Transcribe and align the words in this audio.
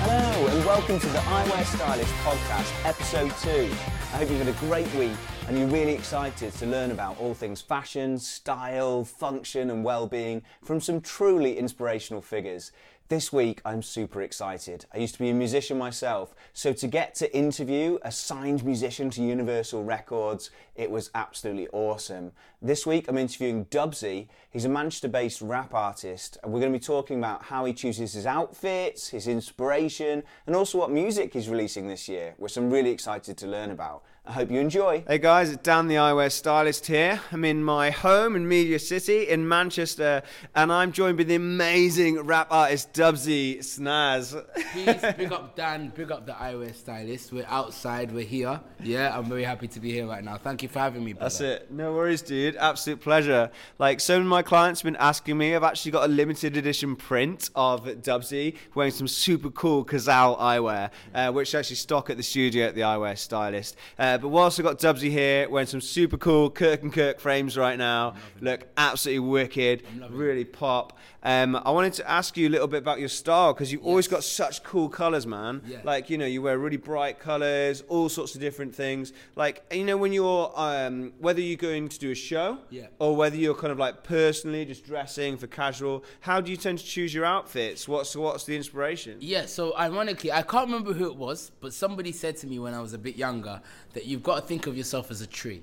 Hello, 0.00 0.46
and 0.46 0.64
welcome 0.64 0.98
to 1.00 1.06
the 1.06 1.18
Eyewear 1.18 1.64
Stylist 1.64 2.14
Podcast, 2.24 2.84
Episode 2.84 3.32
2. 3.42 3.70
I 4.12 4.18
hope 4.18 4.30
you've 4.30 4.38
had 4.38 4.48
a 4.48 4.58
great 4.66 4.92
week 4.94 5.16
and 5.48 5.58
you're 5.58 5.68
really 5.68 5.92
excited 5.92 6.52
to 6.54 6.66
learn 6.66 6.90
about 6.90 7.18
all 7.20 7.34
things 7.34 7.60
fashion, 7.60 8.18
style, 8.18 9.04
function, 9.04 9.70
and 9.70 9.84
well 9.84 10.06
being 10.06 10.42
from 10.62 10.80
some 10.80 11.00
truly 11.00 11.56
inspirational 11.58 12.20
figures. 12.20 12.72
This 13.08 13.32
week, 13.32 13.60
I'm 13.64 13.82
super 13.82 14.20
excited. 14.20 14.84
I 14.92 14.98
used 14.98 15.14
to 15.14 15.20
be 15.20 15.30
a 15.30 15.34
musician 15.34 15.78
myself, 15.78 16.34
so 16.52 16.72
to 16.72 16.88
get 16.88 17.14
to 17.16 17.32
interview 17.32 18.00
a 18.02 18.10
signed 18.10 18.64
musician 18.64 19.10
to 19.10 19.22
Universal 19.22 19.84
Records, 19.84 20.50
it 20.74 20.90
was 20.90 21.12
absolutely 21.14 21.68
awesome. 21.68 22.32
This 22.60 22.84
week, 22.84 23.06
I'm 23.08 23.16
interviewing 23.16 23.66
Dubzy. 23.66 24.26
He's 24.50 24.64
a 24.64 24.68
Manchester 24.68 25.06
based 25.06 25.40
rap 25.40 25.72
artist, 25.72 26.38
and 26.42 26.52
we're 26.52 26.58
going 26.58 26.72
to 26.72 26.78
be 26.80 26.84
talking 26.84 27.18
about 27.18 27.44
how 27.44 27.64
he 27.64 27.72
chooses 27.72 28.12
his 28.12 28.26
outfits, 28.26 29.10
his 29.10 29.28
inspiration, 29.28 30.24
and 30.48 30.56
also 30.56 30.78
what 30.78 30.90
music 30.90 31.32
he's 31.32 31.48
releasing 31.48 31.86
this 31.86 32.08
year, 32.08 32.34
which 32.38 32.56
I'm 32.56 32.72
really 32.72 32.90
excited 32.90 33.36
to 33.36 33.46
learn 33.46 33.70
about. 33.70 34.02
I 34.28 34.32
hope 34.32 34.50
you 34.50 34.58
enjoy. 34.58 35.04
Hey 35.06 35.18
guys, 35.18 35.50
it's 35.50 35.62
Dan 35.62 35.86
the 35.86 35.94
eyewear 35.94 36.32
stylist 36.32 36.86
here. 36.86 37.20
I'm 37.30 37.44
in 37.44 37.62
my 37.62 37.90
home 37.90 38.34
in 38.34 38.48
Media 38.48 38.80
City 38.80 39.28
in 39.28 39.46
Manchester, 39.46 40.22
and 40.52 40.72
I'm 40.72 40.90
joined 40.90 41.16
by 41.16 41.22
the 41.22 41.36
amazing 41.36 42.20
rap 42.22 42.48
artist 42.50 42.92
Dubzy 42.92 43.58
Snazz. 43.58 44.44
Please 44.72 45.14
big 45.16 45.32
up 45.32 45.54
Dan, 45.54 45.92
big 45.94 46.10
up 46.10 46.26
the 46.26 46.32
eyewear 46.32 46.74
stylist. 46.74 47.32
We're 47.32 47.46
outside, 47.46 48.10
we're 48.10 48.24
here. 48.24 48.60
Yeah, 48.82 49.16
I'm 49.16 49.26
very 49.26 49.44
happy 49.44 49.68
to 49.68 49.78
be 49.78 49.92
here 49.92 50.08
right 50.08 50.24
now. 50.24 50.38
Thank 50.38 50.64
you 50.64 50.68
for 50.68 50.80
having 50.80 51.04
me. 51.04 51.12
Brother. 51.12 51.24
That's 51.26 51.40
it. 51.40 51.70
No 51.70 51.94
worries, 51.94 52.22
dude. 52.22 52.56
Absolute 52.56 53.00
pleasure. 53.00 53.48
Like 53.78 54.00
some 54.00 54.22
of 54.22 54.26
my 54.26 54.42
clients 54.42 54.80
have 54.80 54.92
been 54.92 55.00
asking 55.00 55.38
me, 55.38 55.54
I've 55.54 55.62
actually 55.62 55.92
got 55.92 56.04
a 56.04 56.12
limited 56.12 56.56
edition 56.56 56.96
print 56.96 57.50
of 57.54 57.84
Dubzy 57.84 58.56
wearing 58.74 58.92
some 58.92 59.06
super 59.06 59.50
cool 59.50 59.84
Cazal 59.84 60.36
eyewear, 60.40 60.90
uh, 61.14 61.30
which 61.30 61.54
I 61.54 61.60
actually 61.60 61.76
stock 61.76 62.10
at 62.10 62.16
the 62.16 62.24
studio 62.24 62.66
at 62.66 62.74
the 62.74 62.80
eyewear 62.80 63.16
stylist. 63.16 63.76
Uh, 63.96 64.15
but 64.18 64.28
whilst 64.28 64.58
I've 64.58 64.64
got 64.64 64.78
Dubzy 64.78 65.10
here 65.10 65.48
wearing 65.48 65.66
some 65.66 65.80
super 65.80 66.16
cool 66.16 66.50
Kirk 66.50 66.82
and 66.82 66.92
Kirk 66.92 67.20
frames 67.20 67.56
right 67.56 67.78
now, 67.78 68.14
look 68.40 68.66
absolutely 68.76 69.20
wicked, 69.28 69.82
really 70.10 70.44
pop. 70.44 70.98
Um, 71.22 71.56
I 71.56 71.70
wanted 71.72 71.92
to 71.94 72.08
ask 72.08 72.36
you 72.36 72.46
a 72.48 72.50
little 72.50 72.68
bit 72.68 72.78
about 72.78 73.00
your 73.00 73.08
style 73.08 73.52
because 73.52 73.72
you've 73.72 73.84
always 73.84 74.06
got 74.06 74.22
such 74.22 74.62
cool 74.62 74.88
colours, 74.88 75.26
man. 75.26 75.60
Yeah. 75.66 75.78
Like 75.82 76.08
you 76.08 76.18
know, 76.18 76.26
you 76.26 76.40
wear 76.40 76.56
really 76.56 76.76
bright 76.76 77.18
colours, 77.18 77.82
all 77.88 78.08
sorts 78.08 78.36
of 78.36 78.40
different 78.40 78.72
things. 78.74 79.12
Like 79.34 79.64
you 79.72 79.84
know, 79.84 79.96
when 79.96 80.12
you're 80.12 80.52
um, 80.54 81.12
whether 81.18 81.40
you're 81.40 81.56
going 81.56 81.88
to 81.88 81.98
do 81.98 82.12
a 82.12 82.14
show, 82.14 82.58
Yeah. 82.70 82.86
or 83.00 83.16
whether 83.16 83.34
you're 83.36 83.56
kind 83.56 83.72
of 83.72 83.78
like 83.78 84.04
personally 84.04 84.64
just 84.64 84.84
dressing 84.86 85.36
for 85.36 85.48
casual. 85.48 86.04
How 86.20 86.40
do 86.40 86.50
you 86.52 86.56
tend 86.56 86.78
to 86.78 86.84
choose 86.84 87.12
your 87.12 87.24
outfits? 87.24 87.88
What's 87.88 88.14
what's 88.14 88.44
the 88.44 88.54
inspiration? 88.54 89.16
Yeah, 89.18 89.46
so 89.46 89.76
ironically, 89.76 90.30
I 90.30 90.42
can't 90.42 90.66
remember 90.66 90.92
who 90.92 91.06
it 91.06 91.16
was, 91.16 91.50
but 91.60 91.72
somebody 91.74 92.12
said 92.12 92.36
to 92.38 92.46
me 92.46 92.60
when 92.60 92.72
I 92.72 92.80
was 92.80 92.92
a 92.92 92.98
bit 92.98 93.16
younger 93.16 93.60
that 93.96 94.04
you've 94.04 94.22
got 94.22 94.36
to 94.36 94.42
think 94.42 94.66
of 94.66 94.76
yourself 94.76 95.10
as 95.10 95.22
a 95.22 95.26
tree. 95.26 95.62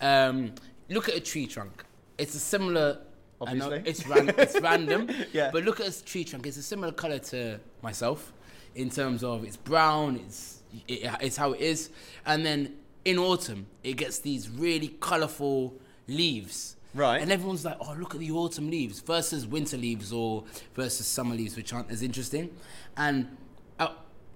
Um, 0.00 0.54
look 0.88 1.08
at 1.08 1.14
a 1.14 1.20
tree 1.20 1.46
trunk. 1.46 1.84
It's 2.18 2.34
a 2.34 2.40
similar. 2.40 2.98
I 3.46 3.54
know 3.54 3.66
Obviously. 3.66 3.90
it's 3.90 4.06
ran, 4.06 4.28
it's 4.36 4.60
random. 4.70 5.08
Yeah. 5.32 5.50
But 5.52 5.64
look 5.64 5.78
at 5.78 5.86
a 5.86 6.04
tree 6.04 6.24
trunk. 6.24 6.46
It's 6.46 6.56
a 6.56 6.62
similar 6.62 6.92
color 6.92 7.20
to 7.20 7.60
myself, 7.80 8.32
in 8.74 8.90
terms 8.90 9.22
of 9.22 9.44
it's 9.44 9.56
brown. 9.56 10.16
It's 10.16 10.62
it, 10.88 11.08
it's 11.20 11.36
how 11.36 11.52
it 11.52 11.60
is, 11.60 11.90
and 12.26 12.44
then 12.44 12.74
in 13.04 13.18
autumn 13.18 13.66
it 13.84 13.94
gets 13.96 14.18
these 14.18 14.50
really 14.50 14.88
colorful 15.00 15.74
leaves. 16.08 16.76
Right. 16.92 17.22
And 17.22 17.30
everyone's 17.30 17.64
like, 17.64 17.76
oh, 17.80 17.94
look 17.96 18.14
at 18.14 18.20
the 18.20 18.32
autumn 18.32 18.68
leaves 18.68 18.98
versus 18.98 19.46
winter 19.46 19.76
leaves 19.76 20.12
or 20.12 20.42
versus 20.74 21.06
summer 21.06 21.36
leaves, 21.36 21.56
which 21.56 21.72
aren't 21.72 21.88
as 21.88 22.02
interesting. 22.02 22.50
And 22.96 23.36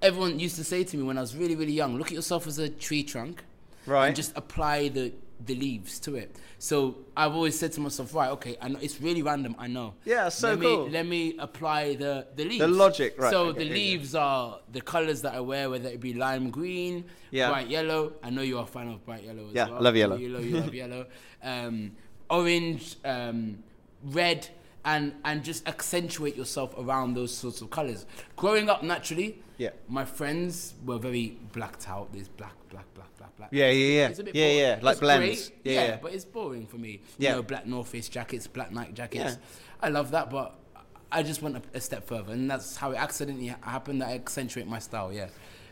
everyone 0.04 0.38
used 0.38 0.56
to 0.56 0.64
say 0.64 0.84
to 0.84 0.96
me 0.96 1.02
when 1.02 1.18
I 1.18 1.22
was 1.22 1.34
really, 1.34 1.56
really 1.56 1.72
young, 1.72 1.96
look 1.98 2.08
at 2.08 2.12
yourself 2.12 2.46
as 2.46 2.58
a 2.58 2.68
tree 2.68 3.02
trunk. 3.02 3.42
Right. 3.86 4.06
And 4.06 4.16
just 4.16 4.32
apply 4.36 4.88
the, 4.88 5.12
the 5.44 5.54
leaves 5.54 5.98
to 6.00 6.14
it. 6.16 6.36
So 6.58 6.96
I've 7.14 7.34
always 7.34 7.58
said 7.58 7.72
to 7.72 7.80
myself, 7.80 8.14
right, 8.14 8.30
okay, 8.30 8.56
I 8.62 8.68
know 8.68 8.78
it's 8.80 8.98
really 9.00 9.20
random, 9.22 9.54
I 9.58 9.66
know. 9.66 9.92
Yeah, 10.06 10.30
so 10.30 10.50
let 10.50 10.60
cool. 10.60 10.86
Me, 10.86 10.92
let 10.92 11.06
me 11.06 11.36
apply 11.38 11.96
the, 11.96 12.26
the 12.34 12.44
leaves. 12.46 12.60
The 12.60 12.68
logic, 12.68 13.14
right, 13.18 13.30
So 13.30 13.48
okay, 13.48 13.58
the 13.58 13.64
yeah, 13.64 13.70
yeah. 13.70 13.76
leaves 13.76 14.14
are 14.14 14.60
the 14.72 14.80
colors 14.80 15.20
that 15.22 15.34
I 15.34 15.40
wear, 15.40 15.68
whether 15.68 15.90
it 15.90 16.00
be 16.00 16.14
lime 16.14 16.48
green, 16.50 17.04
Yeah. 17.30 17.50
bright 17.50 17.68
yellow. 17.68 18.12
I 18.22 18.30
know 18.30 18.40
you're 18.40 18.62
a 18.62 18.66
fan 18.66 18.88
of 18.88 19.04
bright 19.04 19.24
yellow 19.24 19.48
as 19.48 19.54
Yeah, 19.54 19.68
well. 19.68 19.76
I 19.76 19.80
love 19.80 19.96
yellow. 19.96 20.16
You 20.16 20.28
love, 20.30 20.44
you 20.50 20.56
love 20.60 20.74
yellow. 20.74 21.06
Um, 21.42 21.92
orange, 22.30 22.96
um, 23.04 23.58
red, 24.02 24.48
and 24.84 25.14
and 25.24 25.42
just 25.44 25.66
accentuate 25.68 26.36
yourself 26.36 26.74
around 26.78 27.14
those 27.14 27.34
sorts 27.34 27.60
of 27.60 27.70
colors. 27.70 28.06
Growing 28.36 28.68
up 28.68 28.82
naturally, 28.82 29.42
Yeah. 29.58 29.70
my 29.88 30.04
friends 30.04 30.74
were 30.84 30.98
very 30.98 31.38
blacked 31.52 31.88
out. 31.88 32.12
There's 32.12 32.28
black, 32.28 32.54
black, 32.70 32.86
black, 32.94 33.08
black, 33.16 33.36
black. 33.36 33.48
Yeah, 33.52 33.70
yeah, 33.70 33.86
yeah. 34.00 34.08
It's 34.08 34.18
a 34.18 34.24
bit 34.24 34.34
Yeah, 34.34 34.44
boring. 34.46 34.58
yeah, 34.58 34.78
like 34.82 34.92
It's 34.92 35.00
blends. 35.00 35.48
great, 35.48 35.60
Yeah, 35.64 35.84
yeah. 35.86 35.98
but 36.02 36.12
it's 36.12 36.24
boring 36.24 36.66
for 36.66 36.76
me. 36.78 37.00
Yeah. 37.18 37.30
You 37.30 37.36
know, 37.36 37.42
black 37.42 37.66
North 37.66 37.88
Face 37.88 38.08
jackets, 38.08 38.46
black 38.46 38.72
Nike 38.72 38.92
jackets. 38.92 39.34
Yeah. 39.34 39.36
I 39.80 39.88
love 39.88 40.10
that, 40.12 40.30
but 40.30 40.58
I 41.12 41.22
just 41.22 41.42
went 41.42 41.56
a, 41.56 41.62
a 41.74 41.80
step 41.80 42.06
further, 42.06 42.32
and 42.32 42.50
that's 42.50 42.76
how 42.76 42.90
it 42.90 42.96
accidentally 42.96 43.54
happened. 43.62 44.02
That 44.02 44.08
I 44.08 44.14
accentuate 44.14 44.66
my 44.66 44.80
style. 44.80 45.12
Yeah. 45.12 45.28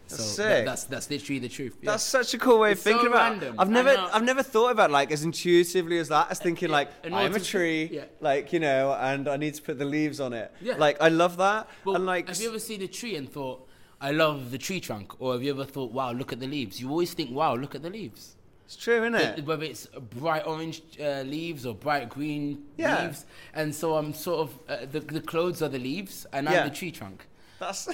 So 0.08 0.16
That's 0.16 0.36
that- 0.36 0.56
sick. 0.58 0.66
that's 0.66 0.84
that's 0.84 1.10
literally 1.10 1.38
the 1.38 1.48
truth. 1.48 1.76
yeah. 1.80 1.92
That's 1.92 2.02
such 2.02 2.34
a 2.34 2.38
cool 2.38 2.58
way 2.58 2.72
It's 2.72 2.80
of 2.80 2.84
thinking 2.84 3.04
so 3.06 3.10
about. 3.12 3.30
random. 3.32 3.54
it. 3.54 3.60
I've 3.60 3.70
never. 3.70 3.90
I've 4.12 4.24
never 4.24 4.42
thought 4.42 4.70
about 4.70 4.90
like 4.90 5.10
as 5.10 5.22
intuitively 5.24 5.98
as 5.98 6.08
that. 6.08 6.30
As 6.30 6.38
thinking 6.38 6.68
Yeah, 6.68 6.74
like 6.76 6.88
I'm 7.10 7.34
a 7.34 7.40
tree, 7.40 7.88
yeah. 7.92 8.04
like 8.20 8.52
you 8.52 8.60
know, 8.60 8.92
and 9.00 9.28
I 9.28 9.36
need 9.36 9.54
to 9.54 9.62
put 9.62 9.78
the 9.78 9.84
leaves 9.86 10.20
on 10.20 10.32
it. 10.32 10.52
Yeah. 10.60 10.74
Like 10.76 11.00
I 11.00 11.08
love 11.08 11.36
that. 11.38 11.68
Well, 11.84 11.96
and 11.96 12.04
like, 12.06 12.28
have 12.28 12.40
you 12.40 12.48
ever 12.50 12.58
seen 12.58 12.82
a 12.82 12.88
tree 12.88 13.16
and 13.16 13.26
thought, 13.30 13.66
"I 14.00 14.10
love 14.10 14.50
the 14.50 14.58
tree 14.58 14.80
trunk," 14.80 15.18
or 15.20 15.32
have 15.32 15.42
you 15.42 15.50
ever 15.52 15.64
thought, 15.64 15.92
"Wow, 15.92 16.12
look 16.12 16.32
at 16.32 16.40
the 16.40 16.46
leaves"? 16.46 16.80
You 16.80 16.90
always 16.90 17.14
think, 17.14 17.30
"Wow, 17.34 17.54
look 17.54 17.74
at 17.74 17.82
the 17.82 17.90
leaves." 17.90 18.36
it's 18.66 18.76
true, 18.76 19.00
isn't 19.02 19.14
it? 19.14 19.44
Whether 19.44 19.64
it's 19.64 19.86
bright 20.19 20.46
orange 20.46 20.80
uh, 20.98 21.22
leaves 21.22 21.66
or 21.66 21.74
bright 21.74 22.08
green 22.08 22.62
leaves, 22.78 23.26
and 23.54 23.74
so 23.74 23.96
I'm 23.96 24.12
sort 24.14 24.40
of 24.48 24.58
uh, 24.69 24.86
the 24.90 25.00
the 25.00 25.20
clothes 25.20 25.62
are 25.62 25.69
the 25.69 25.78
leaves, 25.78 26.26
and 26.32 26.48
I'm 26.48 26.69
the 26.69 26.74
tree 26.74 26.90
trunk. 26.90 27.26
That's 27.62 27.89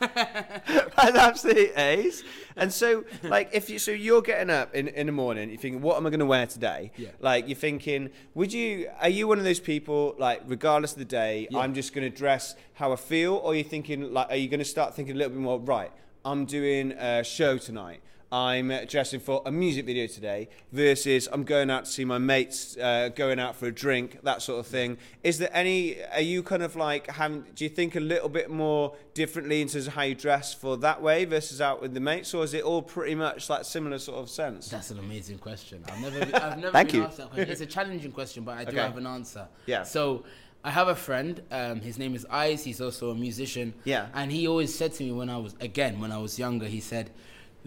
that's 0.00 1.16
absolutely 1.16 1.70
ace. 1.74 2.22
And 2.56 2.72
so, 2.72 3.04
like, 3.24 3.50
if 3.52 3.68
you 3.68 3.78
so 3.78 3.90
you're 3.90 4.22
getting 4.22 4.50
up 4.50 4.74
in, 4.74 4.88
in 4.88 5.06
the 5.06 5.12
morning, 5.12 5.48
you're 5.50 5.58
thinking, 5.58 5.80
what 5.80 5.96
am 5.96 6.06
I 6.06 6.10
going 6.10 6.20
to 6.20 6.26
wear 6.26 6.46
today? 6.46 6.92
Yeah. 6.96 7.08
Like, 7.20 7.48
you're 7.48 7.56
thinking, 7.56 8.10
would 8.34 8.52
you? 8.52 8.88
Are 9.00 9.08
you 9.08 9.26
one 9.26 9.38
of 9.38 9.44
those 9.44 9.60
people 9.60 10.14
like, 10.18 10.42
regardless 10.46 10.92
of 10.92 10.98
the 10.98 11.04
day, 11.04 11.48
Yeah. 11.50 11.58
I'm 11.58 11.74
just 11.74 11.92
going 11.92 12.10
to 12.10 12.16
dress 12.16 12.54
how 12.74 12.92
I 12.92 12.96
feel, 12.96 13.34
or 13.34 13.52
are 13.52 13.54
you 13.54 13.64
thinking 13.64 14.12
like, 14.12 14.30
are 14.30 14.36
you 14.36 14.48
going 14.48 14.60
to 14.60 14.64
start 14.64 14.94
thinking 14.94 15.14
a 15.14 15.18
little 15.18 15.32
bit 15.32 15.40
more? 15.40 15.58
Right, 15.58 15.90
I'm 16.24 16.44
doing 16.44 16.92
a 16.92 17.24
show 17.24 17.58
tonight. 17.58 18.00
I'm 18.30 18.68
dressing 18.86 19.20
for 19.20 19.42
a 19.46 19.50
music 19.50 19.86
video 19.86 20.06
today 20.06 20.50
versus 20.70 21.28
I'm 21.32 21.44
going 21.44 21.70
out 21.70 21.86
to 21.86 21.90
see 21.90 22.04
my 22.04 22.18
mates, 22.18 22.76
uh, 22.76 23.08
going 23.14 23.38
out 23.38 23.56
for 23.56 23.66
a 23.66 23.72
drink, 23.72 24.18
that 24.22 24.42
sort 24.42 24.60
of 24.60 24.66
thing. 24.66 24.98
Is 25.24 25.38
there 25.38 25.48
any, 25.52 25.96
are 26.12 26.20
you 26.20 26.42
kind 26.42 26.62
of 26.62 26.76
like, 26.76 27.10
having, 27.10 27.46
do 27.54 27.64
you 27.64 27.70
think 27.70 27.96
a 27.96 28.00
little 28.00 28.28
bit 28.28 28.50
more 28.50 28.94
differently 29.14 29.62
in 29.62 29.68
terms 29.68 29.86
of 29.86 29.94
how 29.94 30.02
you 30.02 30.14
dress 30.14 30.52
for 30.52 30.76
that 30.78 31.00
way 31.00 31.24
versus 31.24 31.62
out 31.62 31.80
with 31.80 31.94
the 31.94 32.00
mates, 32.00 32.34
or 32.34 32.44
is 32.44 32.52
it 32.52 32.62
all 32.64 32.82
pretty 32.82 33.14
much 33.14 33.48
like 33.48 33.64
similar 33.64 33.98
sort 33.98 34.18
of 34.18 34.28
sense? 34.28 34.68
That's 34.68 34.90
an 34.90 34.98
amazing 34.98 35.38
question. 35.38 35.82
I've 35.90 36.00
never, 36.02 36.18
I've 36.36 36.58
never 36.58 36.70
Thank 36.72 36.90
been 36.92 37.00
you. 37.00 37.06
asked 37.06 37.16
that 37.16 37.30
question. 37.30 37.50
It's 37.50 37.60
a 37.62 37.66
challenging 37.66 38.12
question, 38.12 38.44
but 38.44 38.58
I 38.58 38.64
do 38.64 38.72
Okay. 38.72 38.80
have 38.82 38.98
an 38.98 39.06
answer. 39.06 39.48
Yeah. 39.64 39.84
So 39.84 40.24
I 40.62 40.70
have 40.70 40.88
a 40.88 40.94
friend. 40.94 41.40
Um, 41.50 41.80
his 41.80 41.98
name 41.98 42.14
is 42.14 42.26
Ice. 42.28 42.62
He's 42.64 42.82
also 42.82 43.08
a 43.10 43.14
musician. 43.14 43.72
Yeah. 43.84 44.08
And 44.12 44.30
he 44.30 44.46
always 44.46 44.74
said 44.74 44.92
to 44.94 45.02
me 45.04 45.12
when 45.12 45.30
I 45.30 45.38
was 45.38 45.54
again 45.60 45.98
when 45.98 46.12
I 46.12 46.18
was 46.18 46.38
younger, 46.38 46.66
he 46.66 46.80
said, 46.80 47.10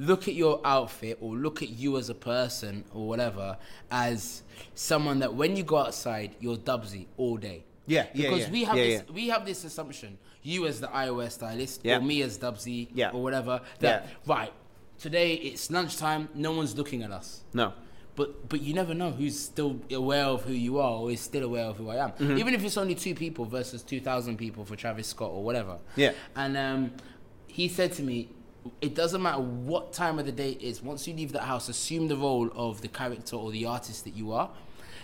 "Look 0.10 0.28
at 0.28 0.36
your 0.44 0.56
outfit, 0.66 1.16
or 1.22 1.36
look 1.46 1.58
at 1.62 1.70
you 1.70 1.98
as 1.98 2.10
a 2.10 2.16
person, 2.34 2.74
or 2.94 3.04
whatever, 3.12 3.48
as 3.92 4.44
someone 4.74 5.20
that 5.20 5.32
when 5.40 5.56
you 5.58 5.64
go 5.64 5.78
outside, 5.86 6.30
you're 6.40 6.58
dubzy 6.58 7.04
all 7.18 7.38
day." 7.38 7.60
Yeah, 7.88 8.06
yeah, 8.14 8.30
Because 8.30 8.46
yeah. 8.46 8.52
we 8.52 8.64
have 8.70 8.78
Yeah, 8.78 8.84
this 8.84 9.04
yeah. 9.08 9.14
we 9.20 9.24
have 9.34 9.46
this 9.46 9.64
assumption, 9.64 10.18
you 10.44 10.66
as 10.68 10.80
the 10.80 10.88
eyewear 10.88 11.30
stylist, 11.32 11.82
Yeah. 11.84 11.98
or 11.98 12.02
me 12.02 12.22
as 12.22 12.38
Dubzy, 12.38 12.88
Yeah. 12.94 13.10
or 13.16 13.22
whatever, 13.24 13.62
that 13.80 14.06
Yeah. 14.06 14.34
right 14.36 14.54
today 15.00 15.34
it's 15.34 15.70
lunchtime, 15.72 16.30
no 16.36 16.52
one's 16.52 16.76
looking 16.78 17.02
at 17.04 17.12
us. 17.12 17.44
No. 17.54 17.74
But 18.16 18.30
but 18.50 18.62
you 18.62 18.74
never 18.74 18.94
know 18.94 19.10
who's 19.12 19.38
still 19.40 19.74
aware 19.92 20.26
of 20.26 20.44
who 20.44 20.54
you 20.54 20.80
are 20.80 20.96
or 21.02 21.12
is 21.12 21.22
still 21.22 21.44
aware 21.44 21.66
of 21.66 21.78
who 21.78 21.90
I 21.90 21.98
am. 22.06 22.12
Mm-hmm. 22.12 22.38
Even 22.38 22.54
if 22.54 22.64
it's 22.64 22.78
only 22.78 22.96
two 22.96 23.16
people 23.16 23.46
versus 23.46 23.82
two 23.92 24.00
thousand 24.00 24.38
people 24.38 24.64
for 24.64 24.76
Travis 24.76 25.08
Scott 25.08 25.32
or 25.32 25.44
whatever. 25.44 25.76
Yeah. 25.96 26.12
And 26.36 26.56
um, 26.58 26.92
he 27.48 27.68
said 27.68 27.92
to 27.94 28.04
me, 28.04 28.30
it 28.82 28.96
doesn't 28.96 29.22
matter 29.22 29.42
what 29.42 29.94
time 29.94 30.20
of 30.20 30.26
the 30.26 30.32
day 30.32 30.52
it 30.52 30.62
is. 30.62 30.82
Once 30.82 31.08
you 31.08 31.14
leave 31.14 31.32
that 31.34 31.44
house, 31.44 31.70
assume 31.70 32.08
the 32.08 32.16
role 32.16 32.50
of 32.56 32.82
the 32.82 32.88
character 32.88 33.36
or 33.36 33.52
the 33.52 33.66
artist 33.66 34.04
that 34.04 34.16
you 34.16 34.32
are. 34.32 34.50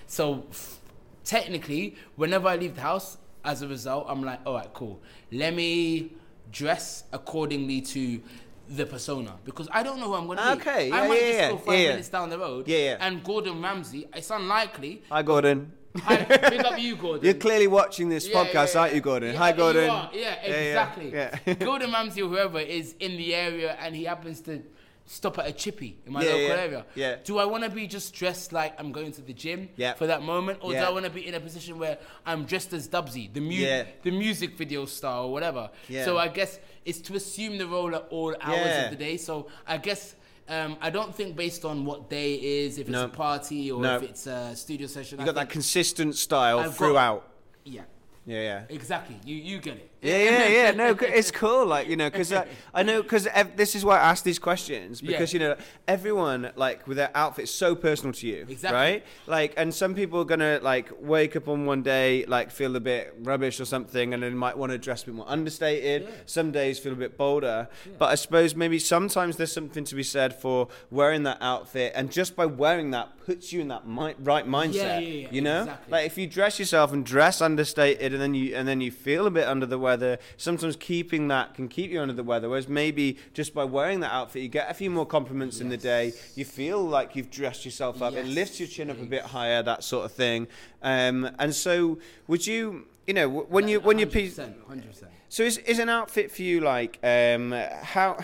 So 0.08 0.46
f- 0.50 0.80
technically, 1.24 1.96
whenever 2.16 2.48
I 2.48 2.56
leave 2.56 2.76
the 2.76 2.82
house, 2.82 3.18
as 3.44 3.62
a 3.62 3.68
result, 3.68 4.06
I'm 4.10 4.24
like, 4.24 4.42
all 4.46 4.56
right, 4.56 4.72
cool. 4.74 5.00
Let 5.32 5.54
me 5.54 6.12
dress 6.52 7.06
accordingly 7.12 7.82
to 7.82 8.22
the 8.70 8.86
persona 8.86 9.36
because 9.46 9.70
I 9.72 9.84
don't 9.84 10.00
know 10.00 10.08
who 10.08 10.14
I'm 10.16 10.28
gonna 10.28 10.56
be. 10.56 10.62
Okay, 10.62 10.92
I 10.92 11.04
yeah, 11.04 11.08
might 11.08 11.22
yeah, 11.22 11.28
just 11.28 11.40
yeah, 11.40 11.50
go 11.50 11.58
five 11.58 11.80
yeah. 11.80 11.90
minutes 11.90 12.10
down 12.10 12.30
the 12.30 12.38
road. 12.38 12.68
Yeah, 12.68 12.78
yeah. 12.78 12.98
And 13.00 13.24
Gordon 13.24 13.62
Ramsay, 13.62 14.08
it's 14.14 14.30
unlikely. 14.30 15.04
Hi, 15.10 15.24
Gordon. 15.24 15.72
Hi, 16.04 16.24
big 16.50 16.66
up 16.66 16.80
you, 16.80 16.96
Gordon. 16.96 17.26
You're 17.26 17.34
clearly 17.34 17.68
watching 17.68 18.10
this 18.10 18.28
Yeah, 18.28 18.36
podcast, 18.44 18.74
yeah, 18.74 18.82
aren't 18.82 18.96
you. 18.96 19.02
Gordon? 19.02 19.34
Yeah, 19.34 19.38
Hi, 19.40 19.52
Gordon. 19.52 19.86
Yeah, 20.14 20.34
exactly. 20.44 21.12
Yeah. 21.12 21.38
yeah. 21.46 21.54
Gordon 21.60 21.92
Ramsay 21.92 22.22
or 22.22 22.30
whoever 22.30 22.60
is 22.60 22.96
in 23.00 23.18
the 23.18 23.34
area 23.36 23.76
and 23.80 23.96
he 23.96 24.04
happens 24.06 24.42
to 24.42 24.62
stop 25.06 25.38
at 25.40 25.48
a 25.48 25.54
chippy 25.54 25.98
in 26.06 26.12
my 26.14 26.22
Yeah, 26.22 26.32
local 26.32 26.48
yeah, 26.48 26.54
area. 26.56 26.86
yeah. 26.96 27.16
Do 27.24 27.38
I 27.38 27.46
want 27.46 27.64
to 27.64 27.70
be 27.70 27.88
just 27.88 28.14
dressed 28.14 28.52
like 28.52 28.74
I'm 28.78 28.92
going 28.92 29.12
to 29.14 29.22
the 29.22 29.34
gym 29.34 29.70
Yeah. 29.78 29.94
for 29.94 30.06
that 30.08 30.22
moment, 30.22 30.60
or 30.62 30.74
Yeah. 30.74 30.82
do 30.82 30.88
I 30.88 30.90
want 30.92 31.06
to 31.06 31.12
be 31.12 31.26
in 31.26 31.34
a 31.34 31.40
position 31.40 31.80
where 31.80 31.98
I'm 32.26 32.44
dressed 32.46 32.74
as 32.74 32.90
Dubzy, 32.90 33.32
the 33.34 33.40
mu- 33.40 33.52
Yeah. 33.52 33.86
the 34.04 34.12
music 34.12 34.58
video 34.58 34.86
star 34.86 35.24
or 35.24 35.32
whatever? 35.32 35.70
Yeah. 35.88 36.04
So 36.04 36.18
I 36.18 36.28
guess 36.28 36.60
it's 36.84 37.00
to 37.02 37.16
assume 37.16 37.58
the 37.58 37.68
role 37.68 37.96
at 37.96 38.06
all 38.10 38.36
hours 38.42 38.66
Yeah. 38.68 38.84
of 38.86 38.90
the 38.92 38.98
day. 38.98 39.18
So 39.18 39.48
I 39.66 39.78
guess. 39.78 40.16
Um, 40.50 40.78
I 40.82 40.90
don't 40.90 41.14
think 41.14 41.36
based 41.36 41.66
on 41.66 41.84
what 41.86 42.10
day 42.10 42.36
it 42.36 42.44
is, 42.44 42.78
if 42.78 42.88
it's 42.88 42.98
a 42.98 43.08
party 43.10 43.70
or 43.72 43.82
No. 43.82 43.98
if 43.98 44.04
it's 44.04 44.28
a 44.28 44.56
studio 44.56 44.88
session. 44.88 45.20
You 45.20 45.26
got 45.26 45.36
that 45.36 45.50
consistent 45.50 46.16
style 46.16 46.60
I've 46.60 46.68
got- 46.68 46.76
throughout. 46.78 47.32
yeah, 47.66 47.82
Yeah, 48.26 48.42
yeah. 48.42 48.62
exactly. 48.70 49.18
You 49.26 49.36
you 49.36 49.60
get 49.60 49.76
it. 49.78 49.92
Yeah, 50.02 50.18
yeah, 50.18 50.48
yeah. 50.48 50.72
No, 50.78 50.96
it's 51.02 51.32
cool. 51.32 51.66
Like 51.66 51.88
you 51.88 51.96
know, 51.96 52.10
because 52.10 52.32
I, 52.32 52.38
uh, 52.42 52.46
I 52.74 52.84
know 52.84 53.02
because 53.02 53.26
ev- 53.28 53.56
this 53.58 53.74
is 53.76 53.84
why 53.84 53.98
I 53.98 54.10
ask 54.12 54.24
these 54.24 54.40
questions 54.40 55.02
because 55.02 55.34
Yeah. 55.34 55.42
you 55.42 55.48
know 55.50 55.56
everyone 55.88 56.52
like 56.56 56.86
with 56.88 56.98
their 56.98 57.10
outfit 57.16 57.46
is 57.46 57.54
so 57.54 57.76
personal 57.76 58.14
to 58.14 58.28
you, 58.28 58.46
Exactly. 58.48 58.76
right? 58.78 59.04
Like, 59.26 59.54
and 59.58 59.74
some 59.74 59.96
people 59.96 60.20
are 60.22 60.26
gonna 60.26 60.60
like 60.62 60.92
wake 61.00 61.36
up 61.36 61.48
on 61.48 61.66
one 61.66 61.82
day 61.82 62.26
like 62.28 62.52
feel 62.52 62.76
a 62.76 62.80
bit 62.80 63.16
rubbish 63.24 63.60
or 63.60 63.66
something, 63.66 64.14
and 64.14 64.22
then 64.22 64.36
might 64.38 64.58
want 64.58 64.72
to 64.72 64.78
dress 64.78 65.04
a 65.04 65.08
bit 65.08 65.16
more 65.16 65.26
understated. 65.30 66.04
Yeah. 66.04 66.10
Some 66.26 66.52
days 66.52 66.78
feel 66.78 66.94
a 66.94 66.96
bit 66.96 67.18
bolder, 67.18 67.68
but 67.98 68.10
I 68.10 68.16
suppose 68.16 68.56
maybe 68.56 68.78
sometimes 68.80 69.38
there's 69.38 69.52
something 69.52 69.84
to 69.86 69.96
be 69.96 70.04
said 70.04 70.36
for 70.36 70.68
wearing 70.92 71.24
that 71.24 71.38
outfit, 71.42 71.94
and 71.96 72.12
just 72.12 72.36
by 72.36 72.46
wearing 72.46 72.92
that 72.92 73.10
puts 73.26 73.52
you 73.52 73.62
in 73.62 73.68
that 73.70 73.88
mi- 73.88 74.16
right 74.20 74.48
mindset. 74.48 74.74
yeah, 74.76 75.00
yeah, 75.00 75.28
you 75.32 75.42
know, 75.42 75.62
exactly. 75.62 75.92
like 75.92 76.06
if 76.06 76.18
you 76.18 76.28
dress 76.28 76.60
yourself 76.60 76.94
and 76.94 77.06
dress 77.06 77.42
understated 77.42 78.14
and 78.14 78.22
then 78.22 78.34
you 78.36 78.56
and 78.56 78.68
then 78.68 78.80
you 78.82 78.92
feel 78.92 79.26
a 79.26 79.32
bit 79.32 79.48
under 79.48 79.66
the 79.66 79.78
weather 79.80 79.97
sometimes 80.38 80.76
keeping 80.76 81.28
that 81.28 81.54
can 81.56 81.68
keep 81.68 81.92
you 81.92 82.00
under 82.02 82.14
the 82.14 82.24
weather 82.24 82.50
whereas 82.50 82.68
maybe 82.68 83.18
just 83.34 83.54
by 83.54 83.64
wearing 83.64 84.00
that 84.02 84.12
outfit 84.14 84.42
you 84.42 84.48
get 84.48 84.70
a 84.70 84.74
few 84.74 84.90
more 84.90 85.06
compliments 85.06 85.60
in 85.62 85.70
the 85.70 85.78
day. 85.78 86.14
You 86.36 86.46
feel 86.46 86.84
like 86.84 87.16
you've 87.16 87.32
dressed 87.32 87.66
yourself 87.66 88.02
up. 88.02 88.14
It 88.14 88.26
Yes. 88.26 88.36
lifts 88.36 88.60
your 88.60 88.68
chin 88.70 88.90
up 88.90 89.00
a 89.02 89.06
bit 89.06 89.24
higher 89.24 89.64
that 89.64 89.84
sort 89.84 90.06
of 90.06 90.12
thing. 90.12 90.48
Um, 90.82 91.30
and 91.40 91.54
so 91.54 92.00
would 92.28 92.46
you 92.48 92.88
you 93.08 93.14
know 93.14 93.28
when 93.30 93.68
you 93.68 93.80
when 93.80 93.98
you 94.00 94.06
100%, 94.08 94.54
100%. 94.70 95.04
so 95.30 95.44
is, 95.44 95.58
is 95.60 95.80
an 95.80 95.90
outfit 95.90 96.32
for 96.32 96.42
you 96.42 96.60
like 96.60 97.00
um, 97.04 97.52
how 97.82 98.18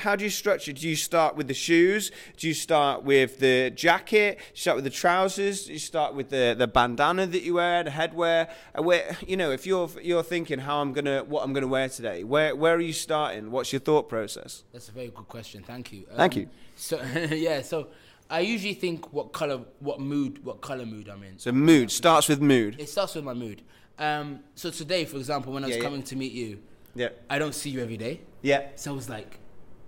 how 0.00 0.16
do 0.16 0.24
you 0.24 0.30
structure? 0.30 0.72
Do 0.72 0.88
you 0.88 0.96
start 0.96 1.36
with 1.36 1.48
the 1.48 1.54
shoes? 1.54 2.10
Do 2.36 2.48
you 2.48 2.54
start 2.54 3.02
with 3.04 3.38
the 3.38 3.70
jacket? 3.70 4.38
Do 4.38 4.44
you 4.54 4.60
start 4.60 4.76
with 4.76 4.84
the 4.84 4.90
trousers? 4.90 5.66
Do 5.66 5.72
you 5.72 5.78
start 5.78 6.14
with 6.14 6.28
the, 6.30 6.54
the 6.58 6.66
bandana 6.66 7.26
that 7.26 7.42
you 7.42 7.54
wear, 7.54 7.84
the 7.84 7.90
headwear? 7.90 8.48
Where 8.76 9.16
you 9.26 9.36
know 9.36 9.50
if 9.52 9.66
you're 9.66 9.88
you're 10.02 10.22
thinking 10.22 10.58
how 10.60 10.80
I'm 10.80 10.92
gonna 10.92 11.22
what 11.24 11.44
I'm 11.44 11.52
gonna 11.52 11.66
wear 11.68 11.88
today, 11.88 12.24
where 12.24 12.54
where 12.56 12.74
are 12.74 12.80
you 12.80 12.92
starting? 12.92 13.50
What's 13.50 13.72
your 13.72 13.80
thought 13.80 14.08
process? 14.08 14.64
That's 14.72 14.88
a 14.88 14.92
very 14.92 15.08
good 15.08 15.28
question. 15.28 15.62
Thank 15.62 15.92
you. 15.92 16.06
Um, 16.10 16.16
Thank 16.16 16.36
you. 16.36 16.48
So 16.76 17.00
yeah, 17.30 17.62
so 17.62 17.88
I 18.28 18.40
usually 18.40 18.74
think 18.74 19.12
what 19.12 19.32
color, 19.32 19.60
what 19.80 20.00
mood, 20.00 20.44
what 20.44 20.60
color 20.60 20.86
mood 20.86 21.08
I'm 21.08 21.22
in. 21.22 21.38
So 21.38 21.52
mood 21.52 21.90
starts 21.90 22.28
with 22.28 22.40
mood. 22.40 22.76
It 22.78 22.88
starts 22.88 23.14
with 23.14 23.24
my 23.24 23.34
mood. 23.34 23.62
Um, 23.98 24.40
so 24.54 24.70
today, 24.70 25.04
for 25.04 25.16
example, 25.18 25.52
when 25.52 25.62
I 25.64 25.66
was 25.66 25.76
Yeah, 25.76 25.82
yeah. 25.82 25.88
coming 25.88 26.02
to 26.04 26.16
meet 26.16 26.32
you, 26.32 26.60
Yeah, 26.94 27.08
I 27.28 27.38
don't 27.38 27.54
see 27.54 27.68
you 27.70 27.82
every 27.82 27.96
day. 27.98 28.20
yeah, 28.42 28.68
So 28.76 28.92
I 28.92 28.94
was 28.94 29.08
like, 29.10 29.38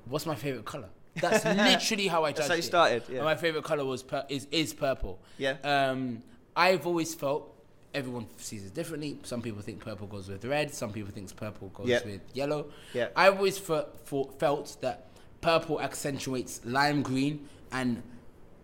what's 0.06 0.26
my 0.26 0.34
favorite 0.34 0.64
color? 0.64 0.88
That's 1.20 1.44
literally 1.44 2.06
how 2.08 2.24
I 2.24 2.30
judged 2.30 2.38
That's 2.38 2.48
how 2.48 2.54
you 2.54 2.58
it. 2.60 2.62
started, 2.64 3.02
yeah. 3.08 3.16
And 3.16 3.24
my 3.24 3.34
favorite 3.36 3.64
color 3.64 3.84
was 3.84 4.02
pur- 4.02 4.24
is 4.28 4.46
is 4.50 4.72
purple. 4.72 5.18
Yeah. 5.38 5.56
Um, 5.62 6.22
I've 6.56 6.86
always 6.86 7.14
felt 7.14 7.48
everyone 7.94 8.26
sees 8.38 8.64
it 8.64 8.72
differently. 8.72 9.18
Some 9.22 9.42
people 9.42 9.60
think 9.60 9.80
purple 9.84 10.06
goes 10.06 10.28
with 10.28 10.44
red. 10.46 10.72
Some 10.72 10.90
people 10.92 11.10
think 11.12 11.34
purple 11.36 11.68
goes 11.68 11.88
Yeah. 11.88 12.00
with 12.04 12.22
yellow. 12.32 12.66
Yeah. 12.94 13.08
I've 13.14 13.36
always 13.36 13.58
fe- 13.58 13.84
for- 14.04 14.30
felt 14.38 14.76
that 14.80 15.08
purple 15.42 15.80
accentuates 15.82 16.60
lime 16.64 17.02
green 17.02 17.46
and 17.70 18.02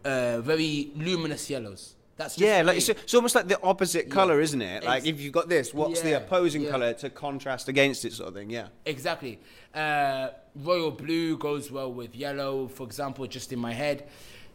uh, 0.05 0.41
very 0.41 0.91
luminous 0.96 1.50
yellows. 1.50 1.94
That's 2.19 2.35
just 2.35 2.44
yeah. 2.44 2.62
Like 2.62 2.76
it's, 2.79 2.88
it's 2.88 3.15
almost 3.15 3.37
like 3.37 3.47
the 3.47 3.62
opposite 3.62 4.11
color, 4.11 4.41
isn't 4.41 4.61
it? 4.61 4.85
Like 4.85 5.06
if 5.06 5.20
you've 5.20 5.32
got 5.32 5.49
this, 5.49 5.73
what's 5.73 6.00
the 6.00 6.17
opposing 6.17 6.62
yeah. 6.62 6.70
color 6.70 6.93
to 6.94 7.09
contrast 7.11 7.69
against 7.69 8.05
it, 8.05 8.12
sort 8.12 8.29
of 8.29 8.35
thing? 8.35 8.50
Yeah. 8.50 8.69
Exactly. 8.85 9.38
Uh, 9.73 10.31
royal 10.56 10.91
blue 10.91 11.38
goes 11.38 11.70
well 11.70 11.93
with 11.93 12.17
yellow, 12.17 12.67
for 12.67 12.82
example, 12.82 13.25
just 13.29 13.53
in 13.53 13.61
my 13.61 13.73
head. 13.73 14.09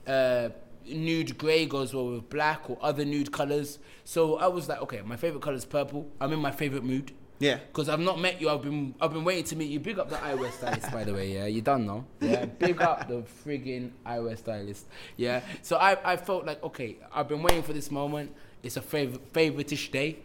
Uh, 0.05 0.49
nude 0.85 1.37
grey 1.37 1.65
goes 1.65 1.93
well 1.93 2.09
with 2.09 2.29
black 2.29 2.69
or 2.69 2.77
other 2.81 3.05
nude 3.05 3.31
colors. 3.31 3.79
So 4.03 4.37
I 4.37 4.47
was 4.47 4.67
like, 4.67 4.81
okay, 4.81 5.01
my 5.01 5.15
favorite 5.15 5.41
color 5.41 5.55
is 5.55 5.63
purple. 5.63 6.05
I'm 6.19 6.33
in 6.33 6.39
my 6.39 6.51
favorite 6.51 6.83
mood. 6.83 7.13
Yeah. 7.43 7.57
Because 7.67 7.89
I've 7.89 7.99
not 7.99 8.19
met 8.19 8.39
you. 8.39 8.49
I've 8.49 8.61
been 8.61 8.95
I've 9.01 9.11
been 9.11 9.25
waiting 9.25 9.43
to 9.45 9.55
meet 9.55 9.69
you. 9.69 9.79
Big 9.79 9.99
up 9.99 10.09
the 10.09 10.15
eyewear 10.15 10.51
stylist, 10.51 10.91
by 10.91 11.03
the 11.03 11.13
way. 11.13 11.33
Yeah, 11.33 11.45
you 11.45 11.61
done 11.61 11.85
now. 11.85 12.05
Yeah, 12.21 12.45
big 12.45 12.81
up 12.81 13.07
the 13.07 13.23
friggin' 13.45 13.91
eyewear 14.05 14.37
stylist. 14.37 14.85
Yeah. 15.17 15.41
So 15.61 15.75
I 15.77 16.13
I 16.13 16.15
felt 16.17 16.45
like 16.45 16.63
okay, 16.63 16.97
I've 17.13 17.27
been 17.27 17.43
waiting 17.43 17.63
for 17.63 17.73
this 17.73 17.91
moment. 17.91 18.33
It's 18.63 18.77
a 18.77 18.81
favorite 18.81 19.33
favoritish 19.33 19.91
day. 19.91 20.19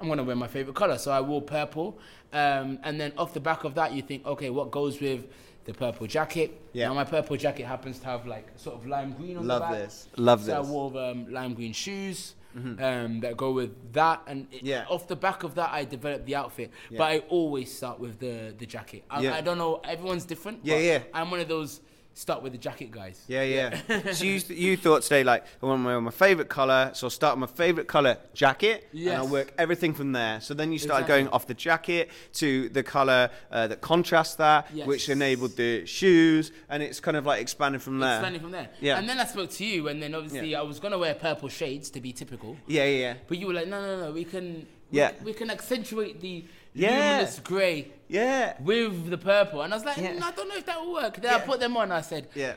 I'm 0.00 0.08
gonna 0.08 0.24
wear 0.24 0.36
my 0.36 0.48
favorite 0.48 0.74
color. 0.76 0.98
So 0.98 1.10
I 1.12 1.20
wore 1.20 1.42
purple. 1.42 1.98
Um, 2.32 2.78
and 2.82 3.00
then 3.00 3.12
off 3.16 3.32
the 3.32 3.40
back 3.40 3.64
of 3.64 3.74
that, 3.76 3.92
you 3.92 4.02
think, 4.02 4.26
okay, 4.26 4.50
what 4.50 4.70
goes 4.70 5.00
with 5.00 5.24
the 5.64 5.72
purple 5.72 6.06
jacket? 6.06 6.60
Yeah. 6.72 6.88
Now 6.88 6.94
my 6.94 7.04
purple 7.04 7.36
jacket 7.36 7.64
happens 7.66 7.98
to 8.00 8.06
have 8.06 8.26
like 8.26 8.48
sort 8.56 8.76
of 8.76 8.86
lime 8.86 9.12
green 9.12 9.36
on 9.36 9.46
Love 9.46 9.62
the 9.62 9.66
back. 9.68 9.84
this. 9.84 10.08
Love 10.16 10.40
so 10.40 10.46
this. 10.46 10.54
I 10.68 10.70
wore 10.70 10.98
um, 10.98 11.32
lime 11.32 11.54
green 11.54 11.72
shoes. 11.72 12.34
Um, 12.56 13.20
that 13.20 13.36
go 13.36 13.50
with 13.52 13.92
that, 13.92 14.22
and 14.26 14.46
it, 14.50 14.62
Yeah. 14.62 14.86
off 14.88 15.06
the 15.08 15.16
back 15.16 15.42
of 15.42 15.54
that, 15.56 15.70
I 15.72 15.84
developed 15.84 16.24
the 16.24 16.36
outfit. 16.36 16.70
Yeah. 16.90 16.98
But 16.98 17.04
I 17.04 17.18
always 17.28 17.70
start 17.76 18.00
with 18.00 18.18
the 18.18 18.54
the 18.56 18.64
jacket. 18.66 19.04
I, 19.10 19.20
Yeah. 19.20 19.34
I 19.34 19.42
don't 19.42 19.58
know, 19.58 19.80
everyone's 19.84 20.24
different. 20.24 20.60
Yeah, 20.62 20.78
yeah. 20.78 21.02
I'm 21.12 21.30
one 21.30 21.40
of 21.40 21.48
those 21.48 21.80
start 22.16 22.42
with 22.42 22.52
the 22.52 22.58
jacket 22.58 22.90
guys. 22.90 23.22
Yeah, 23.28 23.42
yeah. 23.42 24.10
so 24.12 24.24
you, 24.24 24.40
you 24.48 24.76
thought 24.78 25.02
today, 25.02 25.22
like, 25.22 25.44
I 25.62 25.66
want 25.66 25.82
my, 25.82 25.98
my 25.98 26.10
favorite 26.10 26.48
color, 26.48 26.90
so 26.94 27.06
I'll 27.06 27.10
start 27.10 27.38
with 27.38 27.50
my 27.50 27.54
favorite 27.56 27.88
color 27.88 28.16
jacket, 28.32 28.88
and 28.94 29.10
I'll 29.10 29.28
work 29.28 29.52
everything 29.58 29.92
from 29.92 30.12
there. 30.12 30.40
So 30.40 30.54
then 30.54 30.72
you 30.72 30.78
started 30.78 31.04
Exactly. 31.04 31.24
going 31.24 31.32
off 31.34 31.46
the 31.46 31.52
jacket 31.54 32.10
to 32.34 32.70
the 32.70 32.82
color 32.82 33.28
uh, 33.52 33.66
that 33.68 33.82
contrasts 33.82 34.34
that, 34.36 34.68
Yes. 34.72 34.86
which 34.86 35.08
enabled 35.10 35.56
the 35.56 35.84
shoes, 35.84 36.52
and 36.70 36.82
it's 36.82 37.00
kind 37.00 37.18
of 37.18 37.26
like 37.26 37.42
expanded 37.42 37.82
from 37.82 37.98
there. 37.98 38.16
Expanding 38.16 38.40
from 38.40 38.50
there. 38.50 38.70
Yeah. 38.80 38.98
And 38.98 39.06
then 39.06 39.20
I 39.20 39.26
spoke 39.26 39.50
to 39.50 39.64
you, 39.64 39.88
and 39.88 40.02
then 40.02 40.14
obviously 40.14 40.52
Yeah. 40.52 40.60
I 40.60 40.62
was 40.62 40.80
gonna 40.80 40.98
wear 40.98 41.14
purple 41.14 41.50
shades 41.50 41.90
to 41.90 42.00
be 42.00 42.12
typical. 42.14 42.56
Yeah, 42.66 42.84
yeah, 42.84 42.98
yeah. 42.98 43.14
But 43.28 43.36
you 43.38 43.46
were 43.46 43.52
like, 43.54 43.68
no, 43.68 43.80
no, 43.80 44.06
no, 44.06 44.12
we 44.12 44.24
can. 44.24 44.66
We, 44.90 44.98
Yeah. 44.98 45.12
We 45.22 45.34
can 45.34 45.50
accentuate 45.50 46.20
the 46.20 46.44
Yeah. 46.76 46.90
luminous 46.90 47.38
grey 47.40 47.88
Yeah. 48.08 48.54
with 48.60 49.10
the 49.10 49.18
purple, 49.18 49.62
and 49.62 49.72
I 49.72 49.76
was 49.76 49.84
like, 49.84 49.96
Yeah. 49.96 50.14
"Mm, 50.14 50.22
I 50.22 50.30
don't 50.32 50.48
know 50.48 50.56
if 50.56 50.66
that 50.66 50.80
will 50.80 50.92
work. 50.92 51.20
Then 51.20 51.34
I 51.34 51.38
put 51.40 51.58
them 51.60 51.76
on. 51.76 51.90
I 51.90 52.02
said, 52.02 52.28
Yeah. 52.34 52.54